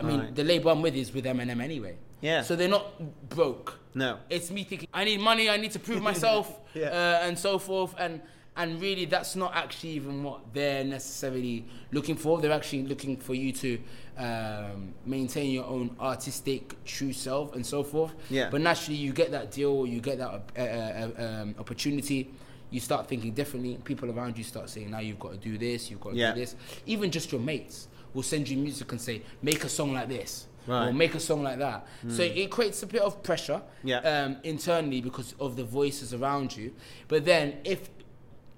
I 0.00 0.02
mean, 0.02 0.20
Right. 0.20 0.34
the 0.34 0.42
label 0.44 0.70
I'm 0.72 0.82
with 0.82 0.96
is 0.96 1.14
with 1.14 1.24
Eminem 1.24 1.62
anyway. 1.62 1.96
Yeah. 2.20 2.42
So 2.42 2.56
they're 2.56 2.68
not 2.68 3.28
broke. 3.28 3.78
No. 3.94 4.18
It's 4.28 4.50
me 4.50 4.64
thinking, 4.64 4.88
I 4.92 5.04
need 5.04 5.20
money, 5.20 5.48
I 5.48 5.56
need 5.56 5.70
to 5.72 5.78
prove 5.78 6.02
myself, 6.02 6.52
Yeah. 6.74 6.88
uh, 7.22 7.26
and 7.28 7.38
so 7.38 7.58
forth. 7.58 7.94
And 7.98 8.20
and 8.56 8.80
really, 8.80 9.04
that's 9.04 9.34
not 9.36 9.54
actually 9.54 9.90
even 9.90 10.22
what 10.22 10.40
they're 10.52 10.84
necessarily 10.84 11.64
looking 11.92 12.14
for. 12.16 12.40
They're 12.40 12.52
actually 12.52 12.84
looking 12.84 13.16
for 13.16 13.34
you 13.34 13.52
to 13.52 13.78
um, 14.16 14.94
maintain 15.04 15.50
your 15.50 15.64
own 15.64 15.96
artistic 16.00 16.82
true 16.84 17.12
self 17.12 17.54
and 17.54 17.66
so 17.66 17.82
forth. 17.82 18.14
Yeah. 18.30 18.50
But 18.50 18.60
naturally, 18.60 18.96
you 18.98 19.12
get 19.12 19.32
that 19.32 19.50
deal, 19.50 19.86
you 19.86 20.00
get 20.00 20.18
that 20.18 20.30
uh, 20.56 20.60
uh, 20.60 21.10
um, 21.42 21.54
opportunity. 21.58 22.32
You 22.70 22.80
start 22.80 23.06
thinking 23.08 23.32
differently. 23.32 23.78
People 23.84 24.10
around 24.10 24.38
you 24.38 24.44
start 24.44 24.70
saying, 24.70 24.90
"Now 24.90 25.00
you've 25.00 25.18
got 25.18 25.32
to 25.32 25.38
do 25.38 25.58
this. 25.58 25.90
You've 25.90 26.00
got 26.00 26.10
to 26.10 26.16
Yeah. 26.16 26.32
do 26.34 26.40
this." 26.40 26.54
Even 26.86 27.10
just 27.10 27.32
your 27.32 27.40
mates 27.40 27.88
will 28.14 28.22
send 28.22 28.48
you 28.48 28.56
music 28.56 28.90
and 28.92 29.00
say, 29.00 29.22
"Make 29.42 29.64
a 29.64 29.68
song 29.68 29.92
like 29.94 30.08
this." 30.08 30.46
Right. 30.66 30.88
Or 30.88 30.92
make 30.94 31.14
a 31.14 31.20
song 31.20 31.42
like 31.42 31.58
that. 31.58 31.86
So 32.08 32.22
it 32.22 32.50
creates 32.50 32.82
a 32.82 32.86
bit 32.86 33.02
of 33.02 33.22
pressure 33.22 33.60
Yeah. 33.82 33.98
um, 33.98 34.38
internally 34.44 35.02
because 35.02 35.34
of 35.38 35.56
the 35.56 35.64
voices 35.64 36.14
around 36.14 36.56
you. 36.56 36.72
But 37.06 37.26
then 37.26 37.58
if 37.64 37.90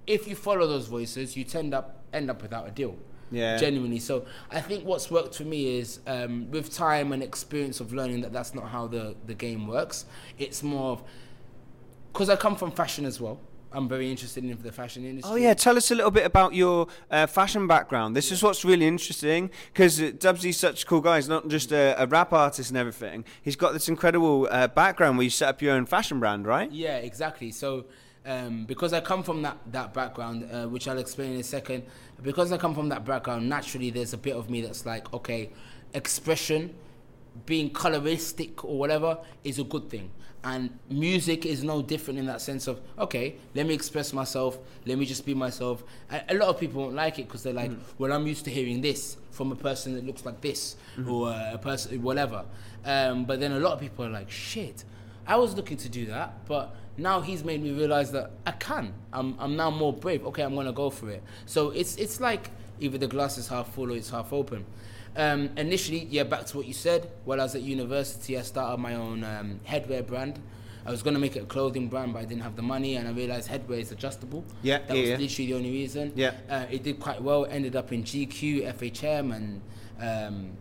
if 0.07 0.27
you 0.27 0.35
follow 0.35 0.65
those 0.65 0.87
voices, 0.87 1.35
you 1.37 1.43
tend 1.43 1.73
up 1.73 2.03
end 2.13 2.31
up 2.31 2.41
without 2.41 2.67
a 2.67 2.71
deal. 2.71 2.95
Yeah. 3.29 3.57
Genuinely. 3.57 3.99
So 3.99 4.25
I 4.49 4.61
think 4.61 4.85
what's 4.85 5.11
worked 5.11 5.35
for 5.35 5.43
me 5.43 5.79
is 5.79 5.99
um, 6.07 6.49
with 6.49 6.73
time 6.73 7.11
and 7.11 7.21
experience 7.21 7.81
of 7.81 7.91
learning 7.91 8.21
that 8.21 8.31
that's 8.31 8.55
not 8.55 8.69
how 8.69 8.87
the 8.87 9.15
the 9.25 9.33
game 9.33 9.67
works. 9.67 10.05
It's 10.39 10.63
more 10.63 10.93
of 10.93 11.03
because 12.13 12.29
I 12.29 12.37
come 12.37 12.55
from 12.55 12.71
fashion 12.71 13.05
as 13.05 13.19
well. 13.19 13.39
I'm 13.71 13.89
very 13.89 14.09
interested 14.09 14.45
in 14.45 14.57
the 14.61 14.71
fashion 14.71 15.05
industry. 15.05 15.31
Oh 15.31 15.35
yeah, 15.35 15.53
tell 15.53 15.75
us 15.75 15.91
a 15.91 15.95
little 15.95 16.09
bit 16.09 16.25
about 16.25 16.53
your 16.53 16.87
uh, 17.11 17.27
fashion 17.27 17.67
background. 17.67 18.15
This 18.15 18.31
is 18.31 18.41
what's 18.41 18.63
really 18.63 18.87
interesting 18.87 19.51
because 19.73 20.01
uh, 20.01 20.05
Dubzy's 20.05 20.57
such 20.57 20.83
a 20.83 20.85
cool 20.85 21.01
guy. 21.01 21.17
He's 21.17 21.27
not 21.27 21.49
just 21.49 21.73
a, 21.73 22.01
a 22.01 22.07
rap 22.07 22.31
artist 22.31 22.69
and 22.69 22.77
everything. 22.77 23.25
He's 23.41 23.57
got 23.57 23.73
this 23.73 23.89
incredible 23.89 24.47
uh, 24.49 24.69
background 24.69 25.17
where 25.17 25.25
you 25.25 25.29
set 25.29 25.49
up 25.49 25.61
your 25.61 25.73
own 25.73 25.85
fashion 25.85 26.19
brand, 26.19 26.47
right? 26.47 26.71
Yeah, 26.71 26.97
exactly. 26.97 27.51
So, 27.51 27.85
um, 28.27 28.65
because 28.65 28.93
I 28.93 28.99
come 28.99 29.23
from 29.23 29.41
that 29.41 29.57
that 29.71 29.93
background, 29.93 30.47
uh, 30.51 30.67
which 30.67 30.87
I'll 30.87 30.99
explain 30.99 31.33
in 31.33 31.39
a 31.39 31.43
second, 31.43 31.83
because 32.21 32.51
I 32.51 32.57
come 32.57 32.75
from 32.75 32.89
that 32.89 33.05
background, 33.05 33.47
naturally 33.49 33.89
there's 33.89 34.13
a 34.13 34.17
bit 34.17 34.35
of 34.35 34.49
me 34.49 34.61
that's 34.61 34.85
like, 34.85 35.11
okay, 35.13 35.49
expression, 35.93 36.75
being 37.45 37.69
coloristic 37.71 38.63
or 38.63 38.77
whatever 38.77 39.17
is 39.43 39.59
a 39.59 39.63
good 39.63 39.89
thing. 39.89 40.11
And 40.43 40.77
music 40.89 41.45
is 41.45 41.63
no 41.63 41.81
different 41.81 42.19
in 42.19 42.25
that 42.27 42.41
sense 42.41 42.67
of, 42.67 42.79
okay, 42.97 43.35
let 43.55 43.65
me 43.65 43.73
express 43.73 44.13
myself, 44.13 44.59
let 44.85 44.97
me 44.97 45.05
just 45.05 45.25
be 45.25 45.33
myself. 45.33 45.83
A, 46.11 46.21
a 46.29 46.35
lot 46.35 46.47
of 46.49 46.59
people 46.59 46.83
won't 46.83 46.95
like 46.95 47.19
it 47.19 47.27
because 47.27 47.43
they're 47.43 47.53
like, 47.53 47.71
well, 47.97 48.13
I'm 48.13 48.27
used 48.27 48.45
to 48.45 48.51
hearing 48.51 48.81
this 48.81 49.17
from 49.31 49.51
a 49.51 49.55
person 49.55 49.93
that 49.95 50.05
looks 50.05 50.25
like 50.25 50.39
this 50.41 50.75
or 51.07 51.29
uh, 51.29 51.53
a 51.53 51.57
person, 51.57 52.01
whatever. 52.01 52.45
Um, 52.85 53.25
but 53.25 53.39
then 53.39 53.51
a 53.51 53.59
lot 53.59 53.73
of 53.73 53.79
people 53.79 54.05
are 54.05 54.09
like, 54.09 54.31
shit, 54.31 54.85
I 55.25 55.35
was 55.35 55.55
looking 55.55 55.77
to 55.77 55.89
do 55.89 56.05
that, 56.05 56.45
but 56.45 56.73
now 56.97 57.21
he's 57.21 57.43
made 57.43 57.61
me 57.61 57.71
realize 57.71 58.11
that 58.11 58.31
I 58.45 58.51
can. 58.51 58.93
I'm, 59.13 59.35
I'm 59.39 59.55
now 59.55 59.69
more 59.69 59.93
brave. 59.93 60.25
Okay, 60.27 60.41
I'm 60.43 60.55
gonna 60.55 60.73
go 60.73 60.89
for 60.89 61.09
it. 61.09 61.23
So 61.45 61.69
it's 61.69 61.95
it's 61.97 62.19
like 62.19 62.49
either 62.79 62.97
the 62.97 63.07
glass 63.07 63.37
is 63.37 63.47
half 63.47 63.73
full 63.73 63.91
or 63.91 63.95
it's 63.95 64.09
half 64.09 64.33
open. 64.33 64.65
Um, 65.15 65.49
initially, 65.57 66.07
yeah, 66.09 66.23
back 66.23 66.45
to 66.47 66.57
what 66.57 66.65
you 66.67 66.73
said. 66.73 67.09
While 67.25 67.39
I 67.39 67.43
was 67.43 67.55
at 67.55 67.61
university, 67.61 68.37
I 68.37 68.41
started 68.41 68.77
my 68.81 68.95
own 68.95 69.23
um, 69.23 69.59
headwear 69.67 70.05
brand. 70.05 70.39
I 70.85 70.91
was 70.91 71.03
gonna 71.03 71.19
make 71.19 71.35
it 71.35 71.43
a 71.43 71.45
clothing 71.45 71.87
brand, 71.87 72.13
but 72.13 72.19
I 72.19 72.25
didn't 72.25 72.43
have 72.43 72.55
the 72.55 72.61
money, 72.61 72.95
and 72.95 73.07
I 73.07 73.11
realized 73.11 73.49
headwear 73.49 73.79
is 73.79 73.91
adjustable. 73.91 74.43
Yeah, 74.61 74.79
that 74.79 74.95
yeah, 74.95 75.01
was 75.01 75.09
yeah. 75.09 75.17
literally 75.17 75.47
the 75.47 75.53
only 75.55 75.71
reason. 75.71 76.13
Yeah. 76.15 76.33
uh, 76.49 76.65
it 76.71 76.83
did 76.83 76.99
quite 76.99 77.21
well. 77.21 77.45
Ended 77.45 77.75
up 77.75 77.91
in 77.91 78.03
GQ, 78.03 78.73
FHM, 78.73 79.35
and 79.35 79.61
um, 79.99 80.57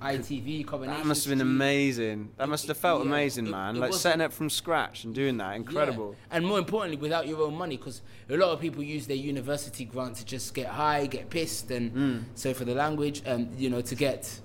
ITV. 0.00 0.66
Coronation 0.66 0.98
That 1.00 1.06
must 1.06 1.24
have 1.24 1.30
been 1.30 1.40
amazing. 1.40 2.30
That 2.36 2.48
must 2.48 2.66
have 2.68 2.76
felt 2.76 3.02
Yeah, 3.04 3.08
amazing, 3.10 3.46
it- 3.46 3.50
man. 3.50 3.76
it 3.76 3.80
like 3.80 3.92
setting 3.92 4.20
up 4.20 4.32
from 4.32 4.48
scratch 4.50 5.04
and 5.04 5.14
doing 5.14 5.36
that, 5.38 5.56
incredible. 5.56 6.16
Yeah. 6.30 6.36
And 6.36 6.46
more 6.46 6.58
importantly, 6.58 6.96
without 6.96 7.26
your 7.28 7.42
own 7.42 7.54
money, 7.56 7.76
because 7.76 8.00
a 8.28 8.36
lot 8.36 8.50
of 8.50 8.60
people 8.60 8.82
use 8.82 9.06
their 9.06 9.16
university 9.16 9.84
grant 9.84 10.16
to 10.16 10.24
just 10.24 10.54
get 10.54 10.66
high, 10.68 11.06
get 11.06 11.28
pissed, 11.30 11.70
and 11.70 11.92
Mm. 11.92 12.24
so 12.34 12.54
for 12.54 12.64
the 12.64 12.74
language, 12.74 13.22
and 13.24 13.54
you 13.58 13.68
know, 13.70 13.80
to 13.82 13.94
get 13.94 14.40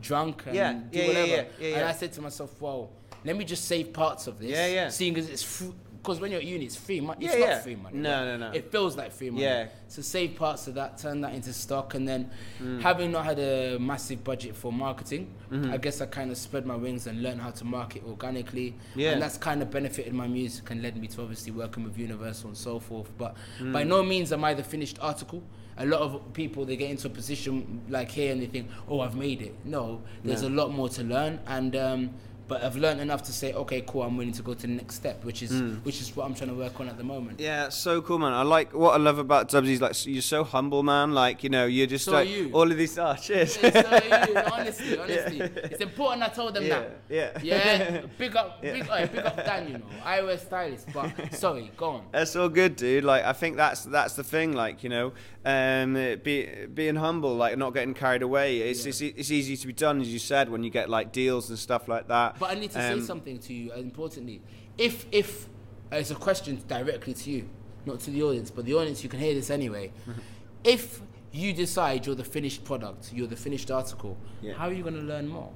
drunk 0.00 0.42
and 0.46 0.54
Yeah, 0.54 0.72
do 0.92 0.98
yeah, 0.98 1.06
whatever. 1.06 1.26
yeah, 1.26 1.34
yeah, 1.60 1.66
And 1.68 1.76
yeah. 1.76 1.88
I 1.88 1.92
said 1.92 2.12
to 2.12 2.20
myself, 2.20 2.60
well, 2.60 2.90
let 3.24 3.36
me 3.36 3.44
just 3.44 3.64
save 3.64 3.92
parts 3.92 4.26
of 4.26 4.38
this. 4.38 4.50
Yeah, 4.50 4.66
yeah. 4.66 4.88
Seeing 4.90 5.16
as 5.16 5.28
it's 5.30 5.42
free. 5.42 5.72
Because 6.04 6.20
when 6.20 6.30
you're 6.32 6.40
at 6.40 6.46
uni, 6.46 6.66
it's 6.66 6.76
free 6.76 7.00
money. 7.00 7.24
It's 7.24 7.32
Yeah, 7.32 7.40
not 7.40 7.48
yeah. 7.48 7.58
free 7.60 7.76
money. 7.76 7.96
No, 7.96 8.26
no, 8.26 8.36
no. 8.36 8.52
It 8.54 8.70
feels 8.70 8.94
like 8.94 9.10
free 9.10 9.30
money. 9.30 9.42
Yeah. 9.44 9.68
So 9.88 10.02
save 10.02 10.36
parts 10.36 10.66
of 10.68 10.74
that, 10.74 10.98
turn 10.98 11.22
that 11.22 11.32
into 11.32 11.50
stock, 11.54 11.94
and 11.94 12.06
then 12.06 12.30
Mm. 12.62 12.82
having 12.82 13.10
not 13.10 13.24
had 13.24 13.38
a 13.38 13.78
massive 13.78 14.22
budget 14.22 14.54
for 14.54 14.70
marketing, 14.70 15.28
Mm-hmm. 15.50 15.72
I 15.72 15.78
guess 15.78 16.02
I 16.02 16.06
kind 16.06 16.30
of 16.30 16.36
spread 16.36 16.66
my 16.66 16.76
wings 16.76 17.06
and 17.06 17.22
learned 17.22 17.40
how 17.40 17.52
to 17.52 17.64
market 17.64 18.02
organically. 18.06 18.74
Yeah. 18.94 19.12
And 19.12 19.22
that's 19.22 19.38
kind 19.38 19.62
of 19.62 19.70
benefited 19.70 20.12
my 20.12 20.26
music 20.26 20.68
and 20.70 20.82
led 20.82 20.94
me 20.98 21.06
to 21.08 21.22
obviously 21.22 21.52
working 21.52 21.84
with 21.84 21.96
Universal 21.96 22.48
and 22.48 22.56
so 22.58 22.78
forth. 22.80 23.10
But 23.16 23.34
Mm. 23.60 23.72
by 23.72 23.84
no 23.84 24.02
means 24.02 24.30
am 24.30 24.44
I 24.44 24.52
the 24.52 24.62
finished 24.64 24.98
article. 25.00 25.42
A 25.78 25.86
lot 25.86 26.02
of 26.02 26.32
people 26.34 26.66
they 26.66 26.76
get 26.76 26.90
into 26.90 27.06
a 27.06 27.10
position 27.10 27.80
like 27.88 28.10
here 28.10 28.30
and 28.32 28.42
they 28.42 28.46
think, 28.46 28.68
"Oh, 28.88 29.00
I've 29.00 29.16
made 29.16 29.40
it." 29.42 29.54
No, 29.64 30.02
there's 30.22 30.42
No. 30.42 30.48
a 30.48 30.54
lot 30.60 30.70
more 30.72 30.88
to 30.90 31.02
learn, 31.02 31.40
and 31.46 31.74
um, 31.74 32.10
but 32.46 32.62
I've 32.62 32.76
learned 32.76 33.00
enough 33.00 33.22
to 33.24 33.32
say, 33.32 33.52
"Okay, 33.52 33.82
cool, 33.86 34.02
I'm 34.02 34.16
willing 34.16 34.32
to 34.34 34.42
go 34.42 34.54
to 34.54 34.60
the 34.66 34.72
next 34.72 34.96
step," 34.96 35.24
which 35.24 35.42
is 35.42 35.50
which 35.82 36.00
is 36.00 36.14
what 36.14 36.26
I'm 36.26 36.34
trying 36.34 36.50
to 36.50 36.54
work 36.56 36.78
on 36.80 36.88
at 36.88 36.98
the 36.98 37.04
moment. 37.04 37.38
Mm. 37.38 37.42
Yeah, 37.42 37.68
so 37.70 38.02
cool, 38.02 38.18
man. 38.18 38.32
I 38.32 38.42
like 38.42 38.74
what 38.74 38.92
I 38.94 38.98
love 38.98 39.18
about 39.18 39.48
Dubzy. 39.50 39.68
is 39.72 39.80
like 39.80 40.06
you're 40.06 40.22
so 40.22 40.44
humble, 40.44 40.82
man. 40.82 41.12
Like 41.14 41.42
you 41.42 41.50
know, 41.50 41.66
you're 41.66 41.86
just 41.86 42.04
So 42.04 42.12
are 42.12 42.14
like 42.16 42.28
you. 42.28 42.50
all 42.52 42.70
of 42.70 42.76
these. 42.76 42.98
Oh, 42.98 43.14
cheers. 43.20 43.56
Yeah, 43.62 43.70
so, 43.70 44.06
yeah, 44.06 44.50
honestly, 44.52 44.98
honestly, 44.98 45.40
it's 45.40 45.80
important. 45.80 46.22
I 46.22 46.28
told 46.28 46.54
them 46.54 46.64
Yeah, 46.64 46.80
that. 46.80 46.98
yeah. 47.08 47.38
yeah. 47.42 48.00
Big 48.18 48.36
up, 48.36 48.58
Yeah. 48.62 48.72
big, 48.72 48.88
uh, 48.90 49.06
big 49.06 49.24
up 49.24 49.36
Dan. 49.36 49.66
You 49.68 49.78
know, 49.78 49.84
eyewear 50.04 50.38
stylist. 50.38 50.88
But 50.92 51.34
sorry, 51.44 51.70
go 51.76 51.86
on. 51.86 52.02
That's 52.12 52.36
all 52.36 52.48
good, 52.48 52.76
dude. 52.76 53.04
Like 53.04 53.24
I 53.24 53.32
think 53.32 53.56
that's 53.56 53.84
that's 53.84 54.14
the 54.14 54.24
thing. 54.24 54.52
Like 54.52 54.82
you 54.84 54.90
know, 54.90 55.12
um, 55.44 55.94
be, 56.22 56.48
being 56.72 56.96
humble, 56.96 57.34
like 57.36 57.56
not 57.58 57.74
getting 57.74 57.94
carried 57.94 58.22
away. 58.22 58.58
It's, 58.60 58.84
Yeah. 58.84 58.88
it's 58.90 59.00
it's 59.00 59.30
easy 59.30 59.56
to 59.56 59.66
be 59.66 59.72
done, 59.72 60.00
as 60.00 60.12
you 60.12 60.18
said, 60.18 60.48
when 60.48 60.62
you 60.64 60.70
get 60.70 60.88
like 60.88 61.12
deals 61.12 61.50
and 61.50 61.58
stuff 61.58 61.86
like 61.88 62.08
that. 62.08 62.38
But 62.38 62.50
I 62.50 62.54
need 62.54 62.70
to 62.72 62.80
Um, 62.92 63.00
say 63.00 63.06
something 63.06 63.38
to 63.40 63.52
you. 63.52 63.72
uh, 63.72 63.76
Importantly, 63.76 64.40
if 64.78 65.06
if 65.12 65.48
uh, 65.92 65.96
it's 65.96 66.10
a 66.10 66.14
question 66.14 66.62
directly 66.66 67.14
to 67.14 67.30
you, 67.30 67.48
not 67.86 68.00
to 68.00 68.10
the 68.10 68.22
audience, 68.22 68.50
but 68.50 68.64
the 68.64 68.74
audience, 68.74 69.02
you 69.04 69.10
can 69.10 69.20
hear 69.20 69.34
this 69.34 69.50
anyway. 69.50 69.92
If 70.64 71.02
you 71.30 71.52
decide 71.52 72.06
you're 72.06 72.14
the 72.14 72.24
finished 72.24 72.64
product, 72.64 73.12
you're 73.12 73.26
the 73.26 73.36
finished 73.36 73.70
article, 73.70 74.16
Yeah. 74.40 74.54
how 74.54 74.68
are 74.68 74.72
you 74.72 74.82
going 74.82 74.94
to 74.94 75.02
learn 75.02 75.28
more? 75.28 75.50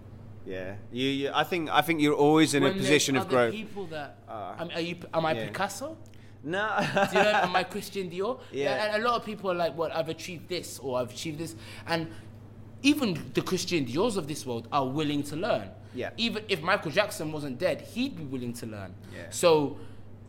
Yeah, 0.45 0.75
you, 0.93 1.09
you. 1.09 1.31
I 1.35 1.45
think. 1.45 1.69
I 1.71 1.83
think 1.83 2.01
you're 2.01 2.15
always 2.27 2.53
in 2.55 2.63
When 2.63 2.73
a 2.73 2.77
position 2.77 3.17
of 3.17 3.29
growth. 3.29 3.53
People 3.53 3.87
that 3.87 4.19
Uh, 4.29 4.55
I 4.59 4.65
mean, 4.65 4.73
are 4.77 4.81
you? 4.81 4.97
Am 5.15 5.25
I 5.27 5.33
yeah. 5.33 5.47
Picasso? 5.47 5.97
No. 6.45 6.69
Do 7.11 7.19
you 7.19 7.25
know, 7.25 7.51
I 7.55 7.65
Christian 7.65 8.11
Dior? 8.11 8.39
Yeah. 8.53 8.95
And 8.95 9.03
a 9.03 9.07
lot 9.07 9.17
of 9.21 9.27
people 9.27 9.51
are 9.51 9.55
like, 9.55 9.77
well, 9.77 9.91
I've 9.93 10.09
achieved 10.09 10.49
this 10.49 10.79
or 10.79 10.99
I've 11.01 11.11
achieved 11.11 11.39
this. 11.39 11.57
And 11.87 12.09
even 12.83 13.31
the 13.35 13.43
Christian 13.43 13.85
Diors 13.87 14.17
of 14.17 14.29
this 14.29 14.47
world 14.47 14.69
are 14.73 14.87
willing 14.87 15.23
to 15.25 15.37
learn. 15.37 15.71
Yeah. 15.95 16.11
Even 16.17 16.45
if 16.49 16.63
Michael 16.63 16.91
Jackson 16.93 17.33
wasn't 17.33 17.59
dead, 17.59 17.81
he'd 17.81 18.17
be 18.17 18.25
willing 18.25 18.53
to 18.55 18.67
learn. 18.67 18.95
Yeah. 19.15 19.23
So 19.31 19.79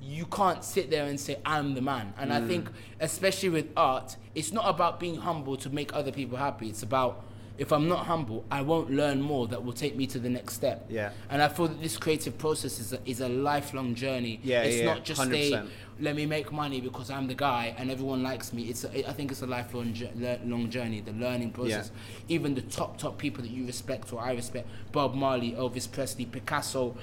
you 0.01 0.25
can't 0.25 0.63
sit 0.63 0.89
there 0.89 1.05
and 1.05 1.19
say, 1.19 1.37
I'm 1.45 1.75
the 1.75 1.81
man. 1.81 2.13
And 2.17 2.31
Mm. 2.31 2.43
I 2.43 2.47
think, 2.47 2.69
especially 2.99 3.49
with 3.49 3.67
art, 3.77 4.15
it's 4.33 4.51
not 4.51 4.67
about 4.67 4.99
being 4.99 5.17
humble 5.17 5.57
to 5.57 5.69
make 5.69 5.93
other 5.93 6.11
people 6.11 6.37
happy. 6.37 6.69
It's 6.69 6.83
about, 6.83 7.25
if 7.59 7.73
I'm 7.73 7.89
not 7.89 8.05
humble, 8.05 8.45
I 8.49 8.61
won't 8.61 8.89
learn 8.89 9.21
more 9.21 9.45
that 9.49 9.63
will 9.63 9.73
take 9.73 9.97
me 9.97 10.07
to 10.07 10.17
the 10.17 10.29
next 10.29 10.53
step. 10.53 10.85
Yeah. 10.89 11.11
And 11.29 11.41
I 11.41 11.49
feel 11.49 11.67
that 11.67 11.81
this 11.81 11.97
creative 11.97 12.37
process 12.37 12.79
is 12.79 12.93
a, 12.93 12.99
is 13.05 13.19
a 13.19 13.27
lifelong 13.27 13.95
journey. 13.95 14.39
Yeah, 14.41 14.61
it's 14.61 14.77
yeah, 14.77 14.85
not 14.85 15.03
just 15.03 15.21
a 15.21 15.25
100%. 15.25 15.67
let 15.99 16.15
me 16.15 16.25
make 16.25 16.53
money 16.53 16.79
because 16.79 17.11
I'm 17.11 17.27
the 17.27 17.35
guy 17.35 17.75
and 17.77 17.91
everyone 17.91 18.23
likes 18.23 18.53
me. 18.53 18.63
It's 18.63 18.85
a, 18.85 19.09
I 19.09 19.11
think 19.11 19.31
it's 19.31 19.41
a 19.41 19.45
lifelong 19.45 19.93
long 20.45 20.69
journey, 20.69 21.01
the 21.01 21.11
learning 21.11 21.51
process. 21.51 21.91
Yeah. 22.27 22.35
Even 22.35 22.55
the 22.55 22.61
top 22.61 22.97
top 22.97 23.17
people 23.17 23.43
that 23.43 23.51
you 23.51 23.65
respect 23.65 24.13
or 24.13 24.21
I 24.21 24.31
respect, 24.31 24.65
Bob 24.93 25.13
Marley, 25.13 25.51
Elvis 25.51 25.91
Presley, 25.91 26.25
Picasso, 26.25 26.95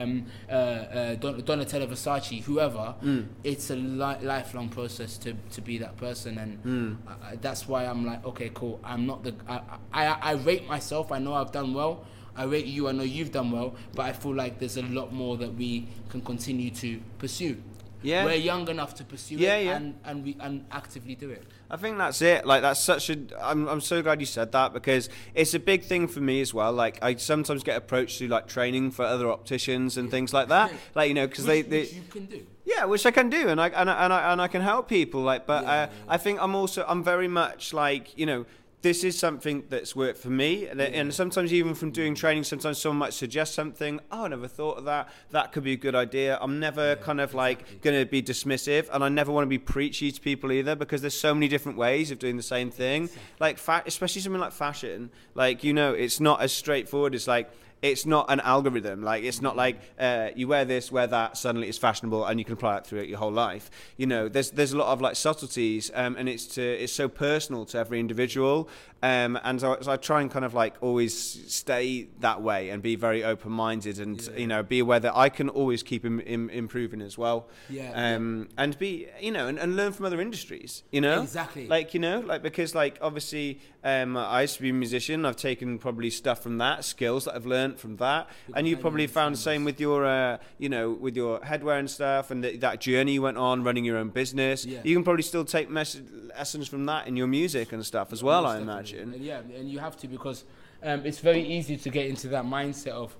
um, 0.00 0.26
uh, 0.48 0.52
uh, 0.52 1.14
Don- 1.16 1.42
Donatella 1.42 1.88
Versace, 1.88 2.40
whoever. 2.44 2.94
Mm. 3.02 3.26
It's 3.42 3.70
a 3.70 3.74
li- 3.74 4.16
lifelong 4.22 4.68
process 4.68 5.18
to, 5.18 5.34
to 5.50 5.60
be 5.60 5.78
that 5.78 5.96
person, 5.96 6.38
and 6.38 6.62
Mm. 6.62 6.96
I, 7.08 7.32
I- 7.32 7.36
that's 7.36 7.66
why 7.66 7.84
I'm 7.84 8.06
like, 8.06 8.24
okay, 8.24 8.48
cool. 8.54 8.78
I'm 8.84 9.06
not 9.06 9.24
the. 9.24 9.34
I, 9.48 9.60
I 9.92 10.04
I 10.06 10.32
rate 10.34 10.68
myself. 10.68 11.10
I 11.10 11.18
know 11.18 11.34
I've 11.34 11.50
done 11.50 11.74
well. 11.74 12.04
I 12.36 12.44
rate 12.44 12.66
you. 12.66 12.86
I 12.86 12.92
know 12.92 13.02
you've 13.02 13.32
done 13.32 13.50
well, 13.50 13.74
but 13.96 14.06
I 14.06 14.12
feel 14.12 14.36
like 14.36 14.60
there's 14.60 14.76
a 14.76 14.82
lot 14.82 15.12
more 15.12 15.36
that 15.38 15.52
we 15.54 15.88
can 16.10 16.20
continue 16.20 16.70
to 16.76 17.00
pursue. 17.18 17.60
Yeah. 18.02 18.24
We're 18.24 18.34
young 18.34 18.68
enough 18.68 18.94
to 18.96 19.04
pursue 19.04 19.36
Yeah, 19.36 19.56
it 19.56 19.64
yeah. 19.66 19.76
and, 19.76 19.98
and 20.04 20.24
we 20.24 20.36
and 20.40 20.64
actively 20.70 21.14
do 21.14 21.30
it. 21.30 21.42
I 21.70 21.76
think 21.76 21.98
that's 21.98 22.22
it. 22.22 22.46
Like 22.46 22.62
that's 22.62 22.80
such 22.82 23.10
a. 23.10 23.18
I'm 23.40 23.68
I'm 23.68 23.80
so 23.80 24.02
glad 24.02 24.20
you 24.20 24.26
said 24.26 24.52
that 24.52 24.72
because 24.72 25.08
it's 25.34 25.52
a 25.54 25.58
big 25.58 25.82
thing 25.84 26.08
for 26.08 26.20
me 26.20 26.40
as 26.40 26.54
well. 26.54 26.72
Like 26.72 26.98
I 27.02 27.16
sometimes 27.16 27.62
get 27.62 27.76
approached 27.76 28.18
to 28.20 28.28
like 28.28 28.46
training 28.46 28.92
for 28.92 29.04
other 29.04 29.28
opticians 29.30 29.96
and 29.96 30.10
things 30.10 30.32
like 30.32 30.48
that. 30.48 30.72
Like 30.94 31.08
you 31.08 31.14
know 31.14 31.26
because 31.26 31.44
they, 31.44 31.62
they 31.62 31.80
which 31.80 31.92
you 31.94 32.02
can 32.10 32.26
do. 32.26 32.46
Yeah, 32.64 32.84
which 32.84 33.04
I 33.06 33.10
can 33.10 33.30
do, 33.30 33.48
and 33.48 33.60
I 33.60 33.68
and 33.68 33.90
I, 33.90 34.04
and 34.04 34.12
I, 34.12 34.32
and 34.32 34.40
I 34.42 34.48
can 34.48 34.62
help 34.62 34.88
people. 34.88 35.22
Like, 35.22 35.46
but 35.46 35.64
Yeah, 35.64 35.70
uh. 35.70 35.88
I 36.08 36.16
think 36.18 36.40
I'm 36.40 36.54
also 36.54 36.84
I'm 36.88 37.02
very 37.02 37.28
much 37.28 37.72
like 37.72 38.16
you 38.16 38.26
know 38.26 38.46
this 38.82 39.02
is 39.02 39.18
something 39.18 39.64
that's 39.68 39.96
worked 39.96 40.18
for 40.18 40.30
me, 40.30 40.66
and, 40.66 40.80
and 40.80 41.12
sometimes 41.12 41.52
even 41.52 41.74
from 41.74 41.90
doing 41.90 42.14
training, 42.14 42.44
sometimes 42.44 42.78
someone 42.78 42.98
might 42.98 43.12
suggest 43.12 43.54
something. 43.54 43.98
Oh, 44.12 44.24
I 44.24 44.28
never 44.28 44.46
thought 44.46 44.78
of 44.78 44.84
that. 44.84 45.08
That 45.30 45.50
could 45.52 45.64
be 45.64 45.72
a 45.72 45.76
good 45.76 45.96
idea. 45.96 46.38
I'm 46.40 46.60
never 46.60 46.94
kind 46.96 47.20
of 47.20 47.34
like 47.34 47.82
going 47.82 47.98
to 47.98 48.08
be 48.08 48.22
dismissive, 48.22 48.88
and 48.92 49.02
I 49.02 49.08
never 49.08 49.32
want 49.32 49.44
to 49.44 49.48
be 49.48 49.58
preachy 49.58 50.12
to 50.12 50.20
people 50.20 50.52
either 50.52 50.76
because 50.76 51.00
there's 51.00 51.18
so 51.18 51.34
many 51.34 51.48
different 51.48 51.76
ways 51.76 52.12
of 52.12 52.20
doing 52.20 52.36
the 52.36 52.42
same 52.42 52.70
thing. 52.70 53.10
Like, 53.40 53.58
fa- 53.58 53.82
especially 53.84 54.22
something 54.22 54.40
like 54.40 54.52
fashion. 54.52 55.10
Like 55.34 55.64
you 55.64 55.72
know, 55.72 55.92
it's 55.92 56.20
not 56.20 56.40
as 56.40 56.52
straightforward 56.52 57.14
as 57.14 57.26
like 57.26 57.50
it's 57.82 58.06
not 58.06 58.30
an 58.30 58.40
algorithm. 58.40 59.02
Like 59.02 59.24
it's 59.24 59.40
not 59.40 59.56
like 59.56 59.80
uh, 59.98 60.28
you 60.34 60.48
wear 60.48 60.64
this, 60.64 60.90
wear 60.90 61.06
that, 61.06 61.36
suddenly 61.36 61.68
it's 61.68 61.78
fashionable, 61.78 62.24
and 62.24 62.38
you 62.38 62.44
can 62.44 62.54
apply 62.54 62.78
it 62.78 62.86
throughout 62.86 63.08
your 63.08 63.18
whole 63.18 63.32
life. 63.32 63.70
You 63.96 64.06
know, 64.06 64.28
there's 64.28 64.50
there's 64.50 64.72
a 64.72 64.78
lot 64.78 64.88
of 64.88 65.00
like 65.00 65.16
subtleties, 65.16 65.90
um, 65.94 66.16
and 66.16 66.28
it's 66.28 66.46
to 66.54 66.62
it's 66.62 66.92
so 66.92 67.08
personal 67.08 67.64
to 67.66 67.78
every 67.78 68.00
individual. 68.00 68.68
Um, 69.00 69.38
and 69.44 69.60
so, 69.60 69.78
so 69.80 69.92
I 69.92 69.96
try 69.96 70.22
and 70.22 70.30
kind 70.30 70.44
of 70.44 70.54
like 70.54 70.74
always 70.80 71.16
stay 71.52 72.08
that 72.18 72.42
way 72.42 72.70
and 72.70 72.82
be 72.82 72.96
very 72.96 73.22
open 73.22 73.52
minded, 73.52 74.00
and 74.00 74.20
you 74.36 74.48
know, 74.48 74.62
be 74.64 74.80
aware 74.80 74.98
that 74.98 75.16
I 75.16 75.28
can 75.28 75.48
always 75.48 75.84
keep 75.84 76.04
Im- 76.04 76.18
Im- 76.20 76.50
improving 76.50 77.00
as 77.00 77.16
well. 77.16 77.46
Yeah, 77.70 77.92
Um, 78.16 78.48
and 78.58 78.76
be 78.76 79.06
you 79.20 79.30
know, 79.30 79.46
and, 79.46 79.56
and 79.58 79.76
learn 79.76 79.92
from 79.92 80.06
other 80.06 80.20
industries. 80.20 80.82
You 80.90 81.00
know, 81.00 81.22
Exactly. 81.22 81.68
Like 81.68 81.94
you 81.94 82.00
know, 82.00 82.18
like 82.20 82.42
because 82.42 82.74
like 82.74 82.98
obviously, 83.00 83.60
um, 83.84 84.16
I 84.16 84.42
used 84.42 84.56
to 84.56 84.62
be 84.62 84.70
a 84.70 84.72
musician. 84.72 85.24
I've 85.24 85.36
taken 85.36 85.78
probably 85.78 86.10
stuff 86.10 86.42
from 86.42 86.58
that, 86.58 86.84
skills 86.84 87.26
that 87.26 87.34
I've 87.36 87.46
learned 87.46 87.78
from 87.78 87.96
that, 87.98 88.28
and 88.54 88.66
you 88.66 88.76
probably 88.76 89.06
found 89.06 89.34
the 89.36 89.38
same 89.40 89.64
with 89.64 89.78
your, 89.80 90.04
uh, 90.04 90.38
you 90.58 90.68
know, 90.68 90.90
with 90.90 91.16
your 91.16 91.38
headwear 91.40 91.78
and 91.78 91.88
stuff, 91.88 92.30
and 92.32 92.42
th- 92.42 92.58
that 92.60 92.80
journey 92.80 93.12
you 93.12 93.22
went 93.22 93.36
on 93.38 93.62
running 93.62 93.84
your 93.84 93.96
own 93.96 94.08
business. 94.08 94.66
Yeah. 94.66 94.80
You 94.82 94.96
can 94.96 95.04
probably 95.04 95.22
still 95.22 95.44
take 95.44 95.70
mes- 95.70 96.00
lessons 96.36 96.66
from 96.68 96.86
that 96.86 97.06
in 97.06 97.16
your 97.16 97.28
music 97.28 97.72
and 97.72 97.86
stuff 97.86 98.12
as 98.12 98.22
well. 98.22 98.42
Most 98.42 98.50
I 98.50 98.58
definitely. 98.58 98.72
imagine. 98.74 99.12
And 99.14 99.24
yeah, 99.24 99.58
and 99.58 99.70
you 99.70 99.78
have 99.78 99.96
to 99.98 100.08
because 100.08 100.44
um, 100.82 101.06
it's 101.06 101.20
very 101.20 101.42
easy 101.42 101.76
to 101.76 101.88
get 101.90 102.06
into 102.06 102.28
that 102.28 102.44
mindset 102.44 102.92
of 102.92 103.16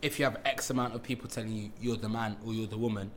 if 0.00 0.18
you 0.18 0.24
have 0.24 0.38
X 0.44 0.70
amount 0.70 0.94
of 0.94 1.02
people 1.02 1.28
telling 1.28 1.52
you 1.52 1.70
you're 1.80 1.96
the 1.96 2.08
man 2.08 2.36
or 2.46 2.52
you're 2.54 2.66
the 2.68 2.78
woman, 2.78 3.10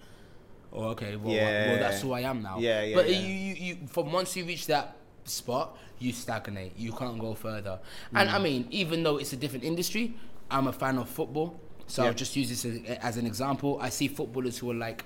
or 0.71 0.85
okay, 0.87 1.15
well, 1.15 1.31
Yeah. 1.33 1.69
well 1.69 1.79
that's 1.79 2.01
who 2.01 2.11
I 2.11 2.21
am 2.21 2.41
now. 2.41 2.57
Yeah, 2.59 2.81
yeah, 2.83 2.95
But 2.95 3.09
yeah. 3.09 3.19
You, 3.19 3.27
you, 3.33 3.53
you, 3.53 3.77
from 3.87 4.11
once 4.11 4.35
you 4.35 4.45
reach 4.45 4.65
that 4.67 4.97
spot, 5.25 5.77
you 5.99 6.11
stagnate. 6.11 6.73
You 6.77 6.91
can't 6.93 7.19
go 7.19 7.33
further. 7.33 7.79
And 8.13 8.29
Mm. 8.29 8.33
I 8.33 8.39
mean, 8.39 8.67
even 8.71 9.03
though 9.03 9.17
it's 9.17 9.33
a 9.33 9.37
different 9.37 9.63
industry, 9.63 10.13
I'm 10.51 10.67
a 10.67 10.73
fan 10.73 10.97
of 10.97 11.09
football. 11.09 11.59
So 11.87 12.01
Yeah. 12.03 12.09
I'll 12.09 12.13
just 12.15 12.35
use 12.35 12.49
this 12.49 12.65
as, 12.65 12.79
as 13.01 13.17
an 13.17 13.25
example. 13.25 13.77
I 13.81 13.89
see 13.89 14.07
footballers 14.07 14.57
who 14.57 14.71
are 14.71 14.75
like, 14.75 15.03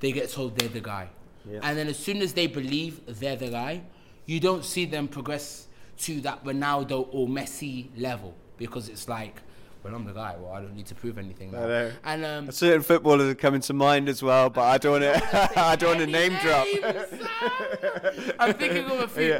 they 0.00 0.12
get 0.12 0.30
told 0.30 0.58
they're 0.58 0.68
the 0.68 0.80
guy. 0.80 1.08
Yeah. 1.50 1.60
And 1.62 1.78
then 1.78 1.88
as 1.88 1.98
soon 1.98 2.18
as 2.22 2.32
they 2.34 2.46
believe 2.46 3.00
they're 3.06 3.36
the 3.36 3.48
guy, 3.50 3.82
you 4.26 4.40
don't 4.40 4.64
see 4.64 4.84
them 4.84 5.06
progress 5.08 5.66
to 5.98 6.20
that 6.22 6.44
Ronaldo 6.44 7.08
or 7.12 7.26
Messi 7.28 7.88
level 7.96 8.34
because 8.58 8.88
it's 8.88 9.08
like, 9.08 9.40
well, 9.86 9.94
I'm 9.94 10.04
the 10.04 10.12
guy. 10.12 10.34
Well, 10.38 10.52
I 10.52 10.60
don't 10.60 10.74
need 10.74 10.86
to 10.86 10.94
prove 10.94 11.16
anything. 11.18 11.54
I 11.54 11.58
know. 11.60 11.92
And 12.04 12.24
um, 12.24 12.50
Certain 12.50 12.82
footballers 12.82 13.30
are 13.30 13.34
coming 13.34 13.60
to 13.62 13.72
mind 13.72 14.08
as 14.08 14.22
well, 14.22 14.50
but 14.50 14.62
I 14.62 14.78
don't 14.78 15.00
want 15.00 15.04
to. 15.22 15.50
I 15.60 15.76
don't 15.76 15.96
want 15.96 16.00
to 16.00 16.06
name 16.06 16.32
drop. 16.42 16.66
I'm 18.38 18.54
thinking 18.54 18.84
of 18.84 19.00
a 19.00 19.08
few. 19.08 19.32